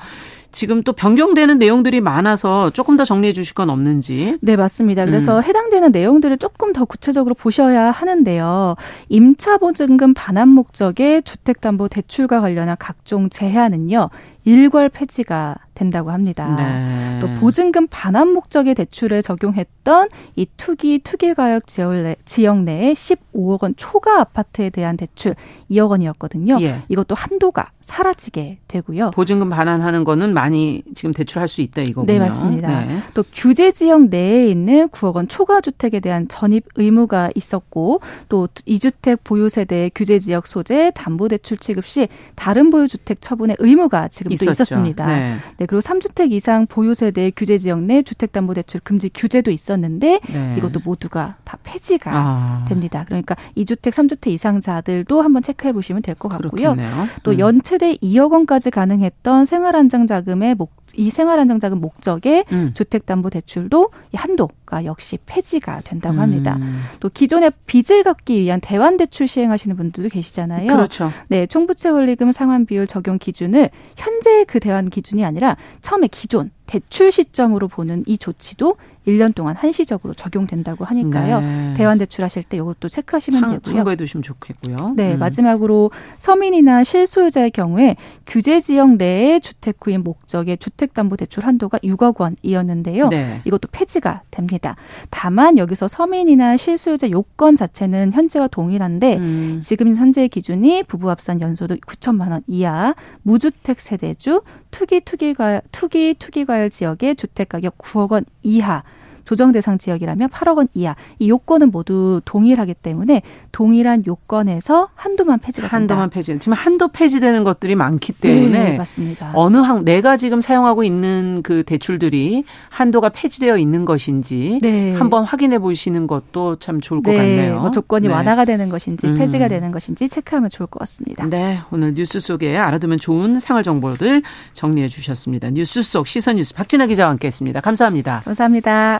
[0.53, 4.37] 지금 또 변경되는 내용들이 많아서 조금 더 정리해 주실 건 없는지.
[4.39, 5.05] 네, 맞습니다.
[5.05, 5.43] 그래서 음.
[5.43, 8.75] 해당되는 내용들을 조금 더 구체적으로 보셔야 하는데요.
[9.09, 14.09] 임차 보증금 반환 목적의 주택담보 대출과 관련한 각종 제한은요.
[14.45, 16.55] 일괄 폐지가 된다고 합니다.
[16.55, 17.19] 네.
[17.19, 23.75] 또 보증금 반환 목적의 대출에 적용했던 이 투기 투기가역 지역, 내, 지역 내에 15억 원
[23.75, 25.35] 초과 아파트에 대한 대출
[25.69, 26.57] 2억 원이었거든요.
[26.61, 26.81] 예.
[26.89, 29.11] 이것도 한도가 사라지게 되고요.
[29.11, 32.13] 보증금 반환하는 거는 많이 지금 대출할 수 있다 이거군요.
[32.13, 32.85] 네, 맞습니다.
[32.85, 32.99] 네.
[33.13, 37.99] 또 규제 지역 내에 있는 9억 원 초과 주택에 대한 전입 의무가 있었고
[38.29, 43.57] 또 2주택 보유 세대의 규제 지역 소재 담보 대출 취급 시 다른 보유 주택 처분의
[43.59, 44.51] 의무가 지금 있었죠.
[44.51, 45.05] 있었습니다.
[45.05, 45.37] 네.
[45.63, 45.65] 네.
[45.65, 50.55] 네, 그리고 3주택 이상 보유 세대 규제 지역 내 주택담보대출 금지 규제도 있었는데 네.
[50.57, 52.65] 이것도 모두가 다 폐지가 아.
[52.67, 53.03] 됩니다.
[53.07, 56.75] 그러니까 2주택, 3주택 이상자들도 한번 체크해 보시면 될 것 같고요.
[56.75, 57.07] 그렇겠네요.
[57.23, 57.39] 또 음.
[57.39, 62.71] 연체대 2억 원까지 가능했던 생활안정자금의 목, 이 생활안정자금 목적의 음.
[62.73, 66.57] 주택담보대출도 이 한도가 역시 폐지가 된다고 합니다.
[66.59, 66.81] 음.
[66.99, 70.67] 또 기존의 빚을 갚기 위한 대환대출 시행하시는 분들도 계시잖아요.
[70.67, 71.11] 그렇죠.
[71.27, 77.11] 네, 총부채 원리금 상환 비율 적용 기준을 현재 그 대환 기준이 아니라 처음에 기존 대출
[77.11, 78.77] 시점으로 보는 이 조치도
[79.07, 81.41] 1년 동안 한시적으로 적용된다고 하니까요.
[81.41, 81.73] 네.
[81.77, 83.75] 대환 대출하실 때 이것도 체크하시면 참, 되고요.
[83.75, 84.93] 참고해 두시면 좋겠고요.
[84.95, 85.19] 네, 음.
[85.19, 87.95] 마지막으로 서민이나 실소유자의 경우에
[88.25, 93.09] 규제 지역 내에 주택 구입 목적의 주택 담보 대출 한도가 6억 원이었는데요.
[93.09, 93.41] 네.
[93.45, 94.75] 이것도 폐지가 됩니다.
[95.09, 99.61] 다만 여기서 서민이나 실소유자 요건 자체는 현재와 동일한데 음.
[99.63, 104.41] 지금 현재 기준이 부부 합산 연소득 9천만 원 이하, 무주택 세대주,
[104.73, 108.83] 투기 투기과 투기 투기과열 지역의 주택 가격 9억 원 이하
[109.25, 113.21] 조정 대상 지역이라면 8억 원 이하 이 요건은 모두 동일하기 때문에
[113.51, 115.75] 동일한 요건에서 한도만 폐지가 된다.
[115.75, 116.37] 한도만 폐지.
[116.39, 119.31] 지금 한도 폐지되는 것들이 많기 때문에 네, 맞습니다.
[119.35, 124.93] 어느 한 내가 지금 사용하고 있는 그 대출들이 한도가 폐지되어 있는 것인지 네.
[124.93, 127.59] 한번 확인해 보시는 것도 참 좋을 것 네, 같네요.
[127.59, 128.13] 뭐 조건이 네.
[128.13, 129.17] 완화가 되는 것인지 음.
[129.17, 131.25] 폐지가 되는 것인지 체크하면 좋을 것 같습니다.
[131.27, 135.49] 네, 오늘 뉴스 속에 알아두면 좋은 생활 정보들 정리해 주셨습니다.
[135.51, 137.61] 뉴스 속 시선 뉴스 박진아 기자와 함께했습니다.
[137.61, 138.21] 감사합니다.
[138.25, 138.99] 감사합니다.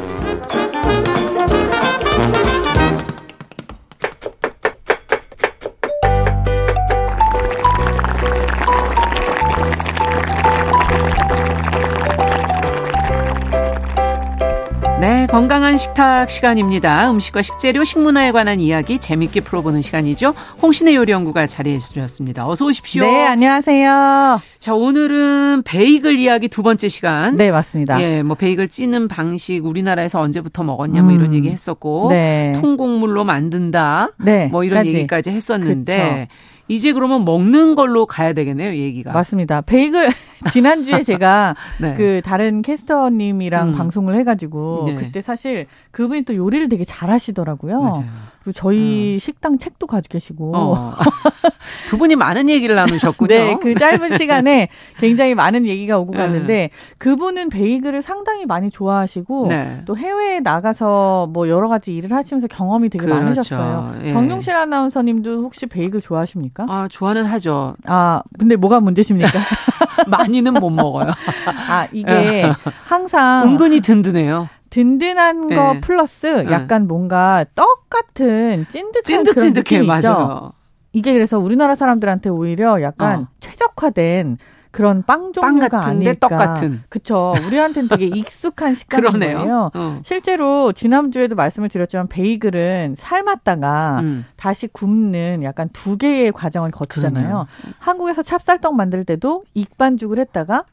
[15.31, 17.09] 건강한 식탁 시간입니다.
[17.09, 20.33] 음식과 식재료, 식문화에 관한 이야기 재밌게 풀어보는 시간이죠.
[20.61, 22.45] 홍신의 요리연구가 자리해 주셨습니다.
[22.49, 23.05] 어서 오십시오.
[23.05, 24.41] 네, 안녕하세요.
[24.59, 27.37] 자, 오늘은 베이글 이야기 두 번째 시간.
[27.37, 28.01] 네, 맞습니다.
[28.01, 31.33] 예, 뭐 베이글 찌는 방식 우리나라에서 언제부터 먹었냐 뭐 이런 음.
[31.35, 32.51] 얘기 했었고 네.
[32.59, 34.09] 통곡물로 만든다.
[34.17, 34.97] 네, 뭐 이런 까지.
[34.97, 36.35] 얘기까지 했었는데 그쵸.
[36.71, 39.11] 이제 그러면 먹는 걸로 가야 되겠네요, 얘기가.
[39.11, 39.59] 맞습니다.
[39.59, 40.07] 베이글
[40.51, 41.93] 지난주에 제가 네.
[41.95, 43.73] 그 다른 캐스터님이랑 음.
[43.73, 44.95] 방송을 해가지고 네.
[44.95, 47.81] 그때 사실 그분이 또 요리를 되게 잘하시더라고요.
[47.81, 48.05] 맞아요.
[48.43, 49.19] 그리고 저희 음.
[49.19, 50.95] 식당 책도 가지고 계시고 어.
[51.87, 53.27] 두 분이 많은 얘기를 나누셨군요.
[53.27, 56.17] 네, 그 짧은 시간에 굉장히 많은 얘기가 오고 네.
[56.17, 59.81] 갔는데 그분은 베이글을 상당히 많이 좋아하시고 네.
[59.85, 63.21] 또 해외에 나가서 뭐 여러 가지 일을 하시면서 경험이 되게 그렇죠.
[63.21, 63.95] 많으셨어요.
[64.05, 64.09] 예.
[64.09, 66.65] 정용실 아나운서님도 혹시 베이글 좋아하십니까?
[66.67, 67.75] 아, 좋아는 하죠.
[67.85, 69.29] 아, 근데 뭐가 문제십니까?
[70.07, 71.11] 많이는 못 먹어요.
[71.69, 72.51] 아, 이게
[72.85, 74.47] 항상 은근히 든든해요.
[74.71, 75.81] 든든한 거 네.
[75.81, 76.51] 플러스 네.
[76.51, 76.87] 약간 네.
[76.87, 80.53] 뭔가 떡 같은 찐득한 찐득찐득해 그런 느낌이 맞아요.
[80.93, 83.27] 이게 그래서 우리나라 사람들한테 오히려 약간 어.
[83.39, 84.37] 최적화된
[84.71, 86.81] 그런 빵 종류가 빵 같은데 떡 같은.
[86.87, 87.33] 그쵸.
[87.45, 89.69] 우리한테는 되게 익숙한 식감인 거예요.
[89.73, 89.99] 어.
[90.03, 94.25] 실제로 지난주에도 말씀을 드렸지만 베이글은 삶았다가 음.
[94.37, 97.25] 다시 굽는 약간 두 개의 과정을 거치잖아요.
[97.25, 97.47] 그러네요.
[97.79, 100.63] 한국에서 찹쌀떡 만들 때도 익반죽을 했다가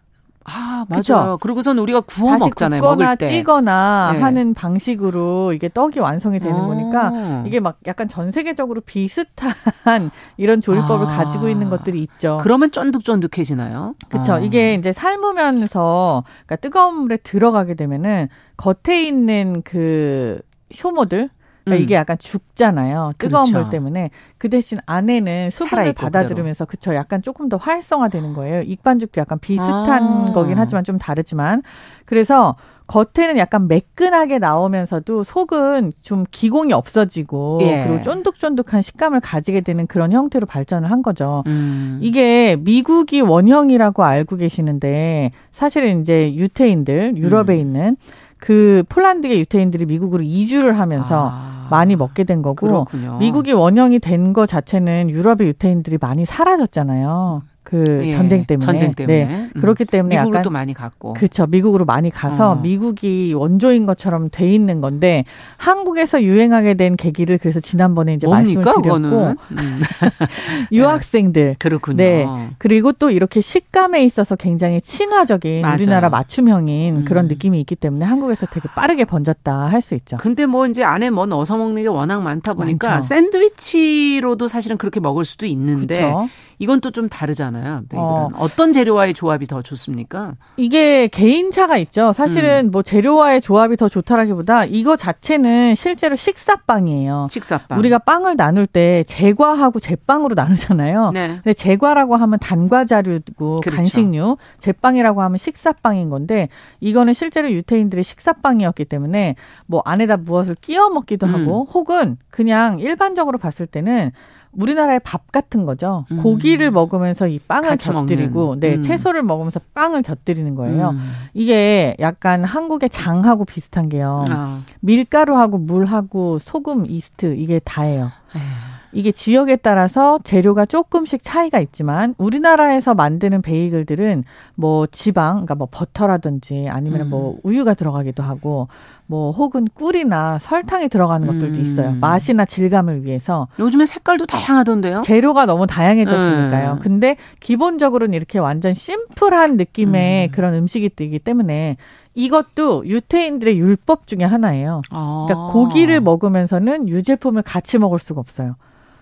[0.49, 1.01] 아, 맞아요.
[1.01, 1.39] 그쵸?
[1.41, 2.81] 그러고선 우리가 구워 다시 먹잖아요.
[2.81, 3.27] 굽거나 먹을 때.
[3.27, 4.21] 찌거나 네.
[4.21, 6.69] 하는 방식으로 이게 떡이 완성이 되는 오.
[6.69, 9.53] 거니까 이게 막 약간 전 세계적으로 비슷한
[10.37, 11.17] 이런 조리법을 아.
[11.17, 12.39] 가지고 있는 것들이 있죠.
[12.41, 13.95] 그러면 쫀득쫀득해지나요?
[14.09, 14.35] 그렇죠.
[14.35, 14.39] 아.
[14.41, 20.41] 이게 이제 삶으면서 그러니까 뜨거운 물에 들어가게 되면은 겉에 있는 그
[20.83, 21.31] 효모들
[21.69, 21.83] 그러니까 음.
[21.83, 23.13] 이게 약간 죽잖아요.
[23.19, 23.61] 뜨거운 그렇죠.
[23.61, 24.11] 물 때문에.
[24.39, 28.61] 그 대신 안에는 수분을 받아들으면서 그쵸 약간 조금 더 활성화되는 거예요.
[28.63, 30.33] 익반죽도 약간 비슷한 아.
[30.33, 31.63] 거긴 하지만 좀 다르지만
[32.05, 32.57] 그래서
[32.89, 37.85] 겉에는 약간 매끈하게 나오면서도 속은 좀 기공이 없어지고 예.
[37.87, 41.45] 그리고 쫀득쫀득한 식감을 가지게 되는 그런 형태로 발전을 한 거죠.
[41.47, 41.99] 음.
[42.01, 47.59] 이게 미국이 원형이라고 알고 계시는데 사실은 이제 유태인들 유럽에 음.
[47.59, 47.97] 있는
[48.39, 51.67] 그 폴란드계 유태인들이 미국으로 이주를 하면서 아.
[51.71, 53.19] 많이 먹게 된 거고 그렇군요.
[53.19, 57.43] 미국이 원형이 된 거 자체는 유럽의 유태인들이 많이 사라졌잖아요.
[57.69, 58.65] 그 예, 전쟁 때문에.
[58.65, 59.25] 전쟁 때문에.
[59.27, 59.51] 네.
[59.55, 59.61] 음.
[59.61, 61.13] 그렇기 때문에 미국으로 또 많이 갔고.
[61.13, 61.47] 그렇죠.
[61.47, 62.55] 미국으로 많이 가서 어.
[62.55, 65.27] 미국이 원조인 것처럼 돼 있는 건데
[65.59, 68.63] 한국에서 유행하게 된 계기를 그래서 지난번에 이제 뭡니까?
[68.75, 69.81] 말씀을 드렸고 음.
[70.73, 71.45] 유학생들.
[71.45, 71.57] 네.
[71.61, 71.97] 그렇군요.
[71.97, 72.27] 네.
[72.59, 75.75] 그리고 또 이렇게 식감에 있어서 굉장히 친화적인 맞아요.
[75.75, 77.05] 우리나라 맞춤형인 음.
[77.05, 80.17] 그런 느낌이 있기 때문에 한국에서 되게 빠르게 번졌다 할 수 있죠.
[80.17, 83.07] 근데 뭐 이제 안에 뭐 넣어서 먹는 게 워낙 많다 보니까 많죠.
[83.07, 86.29] 샌드위치로도 사실은 그렇게 먹을 수도 있는데 그쵸?
[86.59, 87.58] 이건 또 좀 다르잖아요.
[87.59, 87.83] 있잖아요.
[87.89, 88.31] 베이글은 어.
[88.39, 90.35] 어떤 재료와의 조합이 더 좋습니까?
[90.57, 92.13] 이게 개인차가 있죠.
[92.13, 92.71] 사실은 음.
[92.71, 97.29] 뭐 재료와의 조합이 더 좋다라기보다 이거 자체는 실제로 식사빵이에요.
[97.31, 97.79] 식사빵.
[97.79, 101.11] 우리가 빵을 나눌 때 제과하고 제빵으로 나누잖아요.
[101.13, 101.29] 네.
[101.29, 103.77] 근데 제과라고 하면 단과자류고 그렇죠.
[103.77, 106.49] 간식류, 제빵이라고 하면 식사빵인 건데
[106.81, 109.37] 이거는 실제로 유태인들의 식사빵이었기 때문에
[109.67, 111.35] 뭐 안에다 무엇을 끼워 먹기도 음.
[111.35, 114.13] 하고 혹은 그냥 일반적으로 봤을 때는
[114.53, 116.05] 우리나라의 밥 같은 거죠.
[116.11, 116.23] 음.
[116.23, 118.61] 고기를 먹으면서 이 빵을 곁들이고, 먹는.
[118.61, 118.83] 네, 음.
[118.83, 120.91] 채소를 먹으면서 빵을 곁들이는 거예요.
[120.91, 121.13] 음.
[121.35, 124.25] 이게 약간 한국의 장하고 비슷한 게요.
[124.29, 124.61] 아.
[124.81, 128.11] 밀가루하고 물하고 소금, 이스트 이게 다예요.
[128.35, 128.78] 에휴.
[128.93, 134.25] 이게 지역에 따라서 재료가 조금씩 차이가 있지만 우리나라에서 만드는 베이글들은
[134.55, 137.11] 뭐 지방, 그러니까 뭐 버터라든지 아니면 음.
[137.11, 138.69] 뭐 우유가 들어가기도 하고
[139.07, 141.63] 뭐 혹은 꿀이나 설탕이 들어가는 것들도 음.
[141.63, 141.93] 있어요.
[141.93, 143.49] 맛이나 질감을 위해서.
[143.59, 145.01] 요즘에 색깔도 다양하던데요?
[145.03, 146.73] 재료가 너무 다양해졌으니까요.
[146.73, 146.79] 음.
[146.81, 150.31] 근데 기본적으로는 이렇게 완전 심플한 느낌의 음.
[150.31, 151.77] 그런 음식이 뜨기 때문에
[152.15, 154.83] 이것도 유태인들의 율법 중에 하나예요.
[154.91, 155.27] 아.
[155.29, 158.57] 그러니까 고기를 먹으면서는 유제품을 같이 먹을 수가 없어요.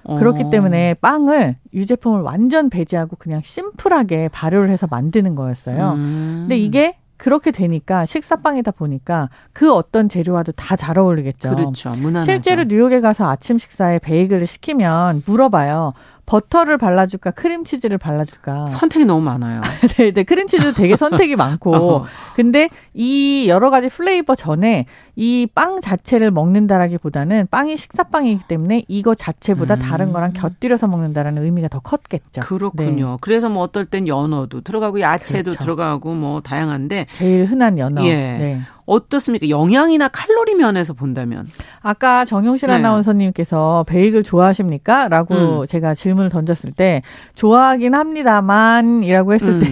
[0.07, 0.51] 그렇기 어.
[0.51, 5.93] 때문에 빵을 유제품을 완전 배제하고 그냥 심플하게 발효를 해서 만드는 거였어요.
[5.95, 6.37] 음.
[6.43, 11.57] 근데 이게 그렇게 되니까 식사빵이다 보니까 그 어떤 재료와도 다 잘 어울리겠죠.
[11.57, 11.91] 그렇죠.
[11.91, 12.31] 무난하죠.
[12.31, 15.95] 실제로 뉴욕에 가서 아침 식사에 베이글을 시키면 물어봐요.
[16.27, 19.63] 버터를 발라줄까 크림치즈를 발라줄까 선택이 너무 많아요.
[19.97, 22.05] 네, 네 크림치즈 되게 선택이 많고 어.
[22.35, 24.87] 근데 이 여러 가지 플레이버 전에
[25.17, 29.79] 이 빵 자체를 먹는다라기보다는 빵이 식사빵이기 때문에 이거 자체보다 음.
[29.79, 32.43] 다른 거랑 곁들여서 먹는다라는 의미가 더 컸겠죠.
[32.43, 33.13] 그렇군요.
[33.13, 33.17] 네.
[33.23, 35.65] 그래서 뭐 어떨 땐 연어도 들어가고 야채도 그렇죠.
[35.65, 38.05] 들어가고 뭐 다양한데 제일 흔한 연어.
[38.05, 38.15] 예.
[38.15, 38.61] 네.
[38.85, 39.49] 어떻습니까?
[39.49, 41.47] 영양이나 칼로리 면에서 본다면.
[41.83, 42.75] 아까 정용실 네.
[42.75, 45.09] 아나운서님께서 베이글 좋아하십니까?
[45.09, 45.67] 라고 음.
[45.67, 47.03] 제가 질문을 던졌을 때
[47.35, 49.61] 좋아하긴 합니다만이라고 했을 음.
[49.61, 49.67] 때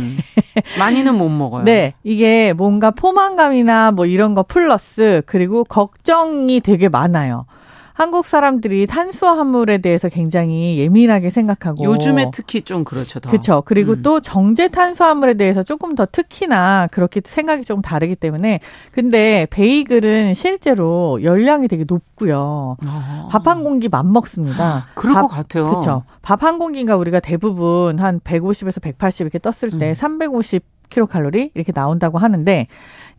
[0.80, 1.62] 많이는 못 먹어요.
[1.64, 1.94] 네.
[2.02, 7.44] 이게 뭔가 포만감이나 뭐 이런 거 플러스 그리고 걱정이 되게 많아요.
[7.92, 13.18] 한국 사람들이 탄수화물에 대해서 굉장히 예민하게 생각하고 요즘에 특히 좀 그렇죠.
[13.18, 13.62] 그렇죠.
[13.66, 14.02] 그리고 음.
[14.02, 18.60] 또 정제 탄수화물에 대해서 조금 더 특히나 그렇게 생각이 좀 다르기 때문에
[18.92, 22.76] 근데 베이글은 실제로 열량이 되게 높고요.
[22.86, 23.28] 아.
[23.32, 24.64] 밥한 공기 맘 먹습니다.
[24.64, 25.64] 아, 그럴 밥, 것 같아요.
[25.64, 26.04] 그렇죠.
[26.22, 29.94] 밥 한 공기가 우리가 대부분 한 150에서 180 이렇게 떴을 때 음.
[29.94, 32.66] 350 킬로칼로리 이렇게 나온다고 하는데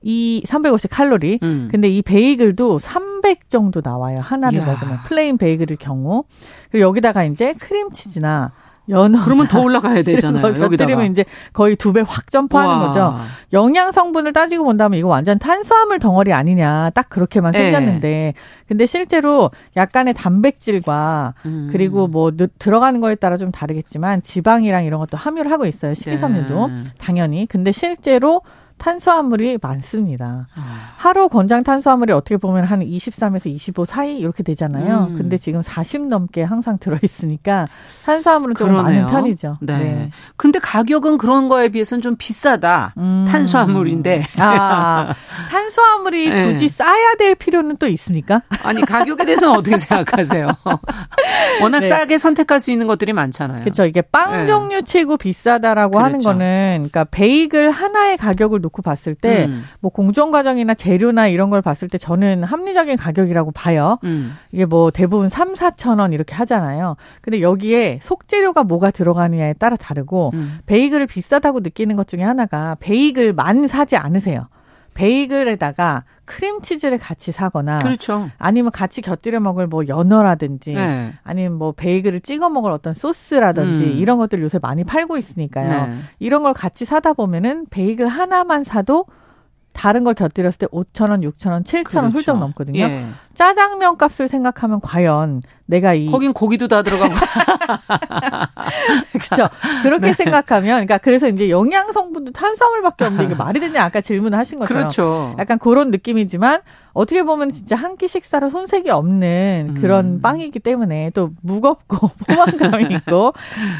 [0.08, 1.40] 이 350 칼로리.
[1.42, 1.68] 음.
[1.72, 4.16] 근데 이 베이글도 300 정도 나와요.
[4.22, 4.66] 하나를 이야.
[4.66, 6.24] 먹으면 plain 베이글의 경우.
[6.72, 8.52] 그리고 여기다가 이제 크림치즈나
[8.88, 9.24] 연어.
[9.26, 10.46] 그러면 더 올라가야 되잖아요.
[10.62, 11.04] 여기다가.
[11.06, 12.86] 이제 거의 두 배 확 점프하는 와.
[12.86, 13.16] 거죠.
[13.52, 16.92] 영양 성분을 따지고 본다면 이거 완전 탄수화물 덩어리 아니냐.
[16.94, 17.72] 딱 그렇게만 네.
[17.72, 18.34] 생겼는데.
[18.68, 21.70] 근데 실제로 약간의 단백질과 음.
[21.72, 25.96] 그리고 뭐 들어가는 거에 따라 좀 다르겠지만 지방이랑 이런 것도 함유를 하고 있어요.
[25.96, 26.68] 식이섬유도.
[26.68, 26.76] 네.
[27.00, 27.48] 당연히.
[27.48, 28.42] 근데 실제로
[28.78, 30.48] 탄수화물이 많습니다.
[30.56, 30.94] 아.
[30.98, 35.08] 하루 권장 탄수화물이 어떻게 보면 한 23에서 25 사이 이렇게 되잖아요.
[35.12, 35.18] 음.
[35.18, 37.68] 근데 지금 40 넘게 항상 들어 있으니까
[38.06, 39.58] 탄수화물은 좀 많은 편이죠.
[39.62, 39.78] 네.
[39.78, 40.10] 네.
[40.36, 42.94] 근데 가격은 그런 거에 비해서는 좀 비싸다.
[42.98, 43.26] 음.
[43.28, 44.24] 탄수화물인데.
[44.40, 45.14] 아,
[45.50, 46.48] 탄수화물이 네.
[46.48, 48.42] 굳이 싸야 될 필요는 또 있습니까?
[48.64, 50.48] 아니, 가격에 대해서는 어떻게 생각하세요?
[51.62, 51.88] 워낙 네.
[51.88, 53.60] 싸게 선택할 수 있는 것들이 많잖아요.
[53.60, 53.86] 그렇죠.
[53.86, 54.46] 이게 빵 네.
[54.48, 56.06] 종류 치고 비싸다라고 그렇죠.
[56.06, 59.64] 하는 거는 그러니까 베이글 하나의 가격을 놓고 봤을 때뭐 음.
[59.80, 64.00] 뭐 공정 과정이나 재료나 이런 걸 봤을 때 저는 합리적인 가격이라고 봐요.
[64.04, 64.36] 음.
[64.52, 66.96] 이게 뭐 대부분 3, 4천 원 이렇게 하잖아요.
[67.22, 70.60] 근데 여기에 속재료가 뭐가 들어가느냐에 따라 다르고 음.
[70.66, 74.48] 베이글을 비싸다고 느끼는 것 중에 하나가 베이글만 사지 않으세요.
[74.96, 78.32] 베이글에다가 크림치즈를 같이 사거나 그렇죠.
[78.40, 81.14] 아니면 같이 곁들여 먹을 뭐 연어라든지 네.
[81.24, 83.92] 아니면 뭐 베이글을 찍어 먹을 어떤 소스라든지 음.
[83.92, 85.88] 이런 것들 요새 많이 팔고 있으니까요.
[85.88, 86.00] 네.
[86.18, 89.06] 이런 걸 같이 사다 보면은 베이글 하나만 사도
[89.74, 92.18] 다른 걸 곁들였을 때 5천 원, 6천 원, 7천 원 그렇죠.
[92.18, 92.80] 훌쩍 넘거든요.
[92.80, 93.06] 예.
[93.36, 97.14] 짜장면 값을 생각하면 과연 내가 이 거긴 고기도 다 들어가고
[99.12, 99.50] 그렇죠.
[99.84, 100.14] 그렇게 네.
[100.14, 104.84] 생각하면 그러니까 그래서 이제 영양 성분도 탄수화물밖에 없는데 이게 말이 되냐 아까 질문을 하신 것처럼
[104.84, 105.36] 그렇죠.
[105.40, 106.62] 약간 그런 느낌이지만
[106.94, 110.22] 어떻게 보면 진짜 한 끼 식사로 손색이 없는 그런 음.
[110.22, 113.34] 빵이기 때문에 또 무겁고 포만감이 있고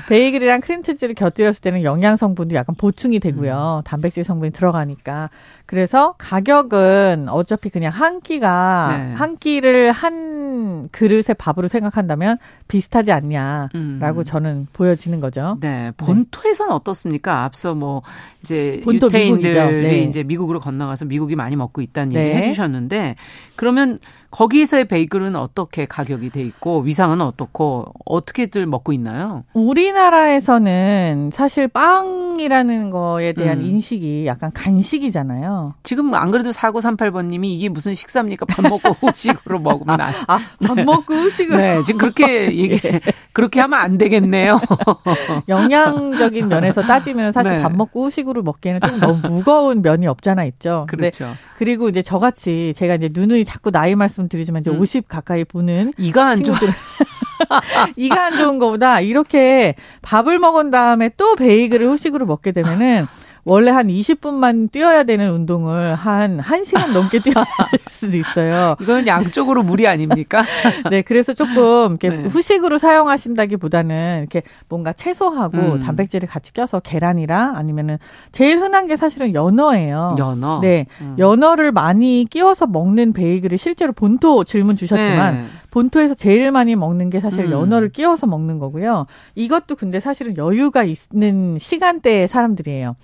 [0.08, 3.82] 베이글이랑 크림치즈를 곁들였을 때는 영양 성분도 약간 보충이 되고요.
[3.82, 3.84] 음.
[3.84, 5.30] 단백질 성분이 들어가니까
[5.66, 9.14] 그래서 가격은 어차피 그냥 한 끼가 네.
[9.16, 12.38] 한 끼를 한 그릇의 밥으로 생각한다면
[12.68, 14.24] 비슷하지 않냐라고 음.
[14.26, 15.58] 저는 보여지는 거죠.
[15.62, 16.76] 네, 본토에서는 네.
[16.76, 17.44] 어떻습니까?
[17.44, 18.02] 앞서 뭐
[18.42, 20.04] 이제 본토 유태인들이 네.
[20.04, 22.28] 이제 미국으로 건너가서 미국이 많이 먹고 있다는 네.
[22.30, 23.16] 얘기 해주셨는데
[23.56, 24.00] 그러면
[24.36, 29.46] 거기에서의 베이글은 어떻게 가격이 돼 있고 위상은 어떻고 어떻게들 먹고 있나요?
[29.54, 33.66] 우리나라에서는 사실 빵이라는 거에 대한 음.
[33.66, 35.76] 인식이 약간 간식이잖아요.
[35.84, 38.46] 지금 안 그래도 4938번 님이 이게 무슨 식사입니까?
[38.46, 40.14] 밥 먹고 후식으로 먹으면 안.
[40.28, 40.84] 아, 밥 네.
[40.84, 41.58] 먹고 후식으로.
[41.58, 43.00] 네, 지금 그렇게 얘기 예.
[43.32, 44.60] 그렇게 하면 안 되겠네요.
[45.48, 47.60] 영양적인 면에서 따지면 사실 네.
[47.62, 50.88] 밥 먹고 후식으로 먹기에는 좀 너무 무거운 면이 없잖아 있죠.
[50.90, 51.34] 그렇죠.
[51.58, 54.80] 그리고 이제 저같이 제가 이제 누누이 자꾸 나이 말씀 드리지만 이제 음.
[54.80, 56.58] 50 가까이 보는 이가 안 좋은
[57.96, 63.08] 이가 안 좋은 거보다 이렇게 밥을 먹은 다음에 또 베이글을 후식으로 먹게 되면은
[63.46, 68.76] 원래 한 20분만 뛰어야 되는 운동을 한 1시간 넘게 뛰어야 될 수도 있어요.
[68.82, 70.44] 이거는 양쪽으로 무리 아닙니까?
[70.90, 72.24] 네, 그래서 조금 이렇게 네.
[72.24, 75.80] 후식으로 사용하신다기보다는 이렇게 뭔가 채소하고 음.
[75.80, 78.00] 단백질을 같이 껴서 계란이랑 아니면은
[78.32, 80.16] 제일 흔한 게 사실은 연어예요.
[80.18, 80.60] 연어.
[80.62, 80.88] 네.
[81.02, 81.16] 음.
[81.20, 85.46] 연어를 많이 끼워서 먹는 베이글이 실제로 본토 질문 주셨지만 네.
[85.70, 87.52] 본토에서 제일 많이 먹는 게 사실 음.
[87.52, 89.06] 연어를 끼워서 먹는 거고요.
[89.36, 92.96] 이것도 근데 사실은 여유가 있는 시간대의 사람들이에요.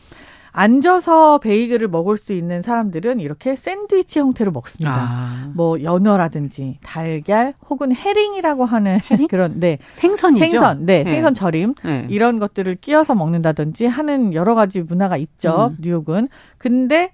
[0.51, 4.95] 앉아서 베이글을 먹을 수 있는 사람들은 이렇게 샌드위치 형태로 먹습니다.
[4.95, 5.51] 아.
[5.55, 9.27] 뭐 연어라든지 달걀 혹은 해링이라고 하는 해링?
[9.31, 10.45] 그런 네 생선이죠.
[10.45, 11.13] 생선 네, 네.
[11.13, 12.05] 생선 절임 네.
[12.09, 15.71] 이런 것들을 끼워서 먹는다든지 하는 여러 가지 문화가 있죠.
[15.71, 15.77] 음.
[15.81, 16.27] 뉴욕은
[16.57, 17.11] 근데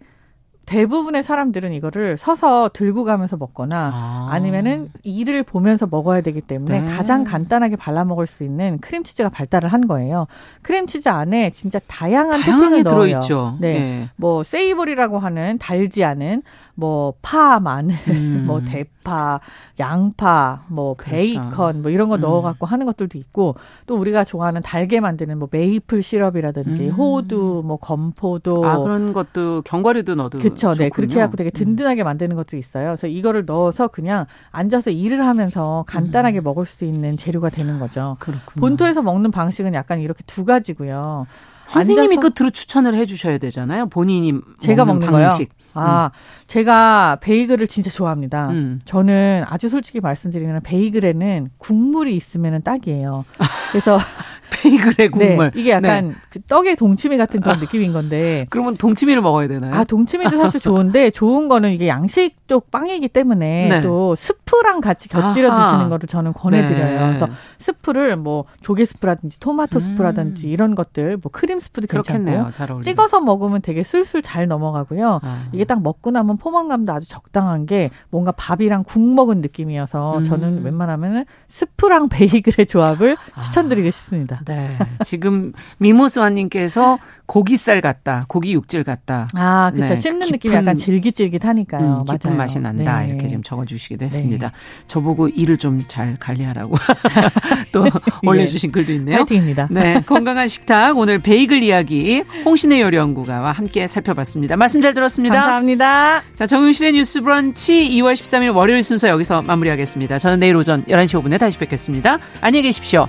[0.67, 4.39] 대부분의 사람들은 이거를 서서 들고 가면서 먹거나 아.
[4.39, 6.95] 니면은 일을 보면서 먹어야 되기 때문에 네.
[6.95, 10.27] 가장 간단하게 발라 먹을 수 있는 크림치즈가 발달을 한 거예요.
[10.63, 13.07] 크림치즈 안에 진짜 다양한 토핑을 넣어요.
[13.07, 13.57] 들어있죠.
[13.59, 13.79] 네.
[13.79, 14.09] 네.
[14.17, 16.43] 뭐 savory라고 하는 달지 않은
[16.79, 18.43] 뭐 파, 마늘, 음.
[18.45, 19.39] 뭐 대파,
[19.79, 21.15] 양파, 뭐 그렇죠.
[21.15, 22.21] 베이컨 뭐 이런 거 음.
[22.21, 23.55] 넣어 갖고 하는 것들도 있고
[23.87, 26.91] 또 우리가 좋아하는 달게 만드는 뭐 메이플 시럽이라든지 음.
[26.91, 30.73] 호두, 뭐 건포도 아 그런 것도 견과류도 넣어도 그렇죠.
[30.75, 30.89] 네.
[30.89, 31.57] 그렇게 해 갖고 되게 음.
[31.57, 32.89] 든든하게 만드는 것도 있어요.
[32.89, 36.43] 그래서 이거를 넣어서 그냥 앉아서 일을 하면서 간단하게 음.
[36.43, 38.17] 먹을 수 있는 재료가 되는 거죠.
[38.19, 38.61] 그렇군요.
[38.61, 41.25] 본토에서 먹는 방식은 약간 이렇게 두 가지고요.
[41.61, 43.87] 선생님이 끝으로 추천을 해주셔야 되잖아요.
[43.87, 45.56] 본인이 제가 먹는, 먹는 방식.
[45.77, 45.87] 거요?
[45.87, 46.09] 아, 음.
[46.47, 48.49] 제가 베이글을 진짜 좋아합니다.
[48.49, 48.79] 음.
[48.85, 53.25] 저는 아주 솔직히 말씀드리면 베이글에는 국물이 있으면 딱이에요.
[53.71, 53.97] 그래서
[54.51, 55.51] 베이글의 국물.
[55.53, 56.15] 네, 이게 약간 네.
[56.29, 58.45] 그 떡의 동치미 같은 그런 느낌인 건데.
[58.49, 59.73] 그러면 동치미를 먹어야 되나요?
[59.73, 63.81] 아, 동치미도 사실 좋은데 좋은 거는 이게 양식 쪽 빵이기 때문에 네.
[63.81, 65.71] 또 스프랑 같이 곁들여 아하.
[65.71, 66.99] 드시는 거를 저는 권해드려요.
[66.99, 67.05] 네.
[67.07, 67.27] 그래서
[67.57, 69.81] 스프를 뭐 조개 스프라든지 토마토 음.
[69.81, 75.19] 스프라든지 이런 것들, 뭐 크림 스프도 괜찮고 찍어서 먹으면 되게 술술 잘 넘어가고요.
[75.21, 75.43] 아.
[75.51, 80.23] 이게 딱 먹고 나면 포만감도 아주 적당한 게 뭔가 밥이랑 국 먹은 느낌이어서 음.
[80.23, 83.41] 저는 웬만하면 스프랑 베이글의 조합을 아.
[83.41, 84.36] 추천드리고 싶습니다.
[84.45, 84.69] 네.
[85.03, 89.27] 지금 미모스와님께서 고기살 같다, 고기 육질 같다.
[89.35, 89.95] 아, 그렇죠.
[89.95, 90.01] 네.
[90.01, 91.99] 씹는 느낌이 약간 질깃질깃하니까요.
[91.99, 92.37] 음, 깊은 맞아요.
[92.37, 92.99] 맛이 난다.
[93.01, 93.09] 네.
[93.09, 94.47] 이렇게 지금 적어주시기도 했습니다.
[94.49, 94.53] 네.
[94.87, 96.75] 저보고 일을 좀잘 관리하라고
[97.71, 97.89] 또 예.
[98.27, 99.17] 올려주신 글도 있네요.
[99.17, 99.67] 파이팅입니다.
[99.71, 104.55] 네, 건강한 식탁 오늘 베이글 이야기 홍신의 요리 연구가와 함께 살펴봤습니다.
[104.57, 105.35] 말씀 잘 들었습니다.
[105.35, 106.23] 감사합니다.
[106.35, 110.19] 자, 정윤실의 뉴스 브런치 2월 13일 월요일 순서 여기서 마무리하겠습니다.
[110.19, 112.19] 저는 내일 오전 11시 5분에 다시 뵙겠습니다.
[112.41, 113.07] 안녕히 계십시오.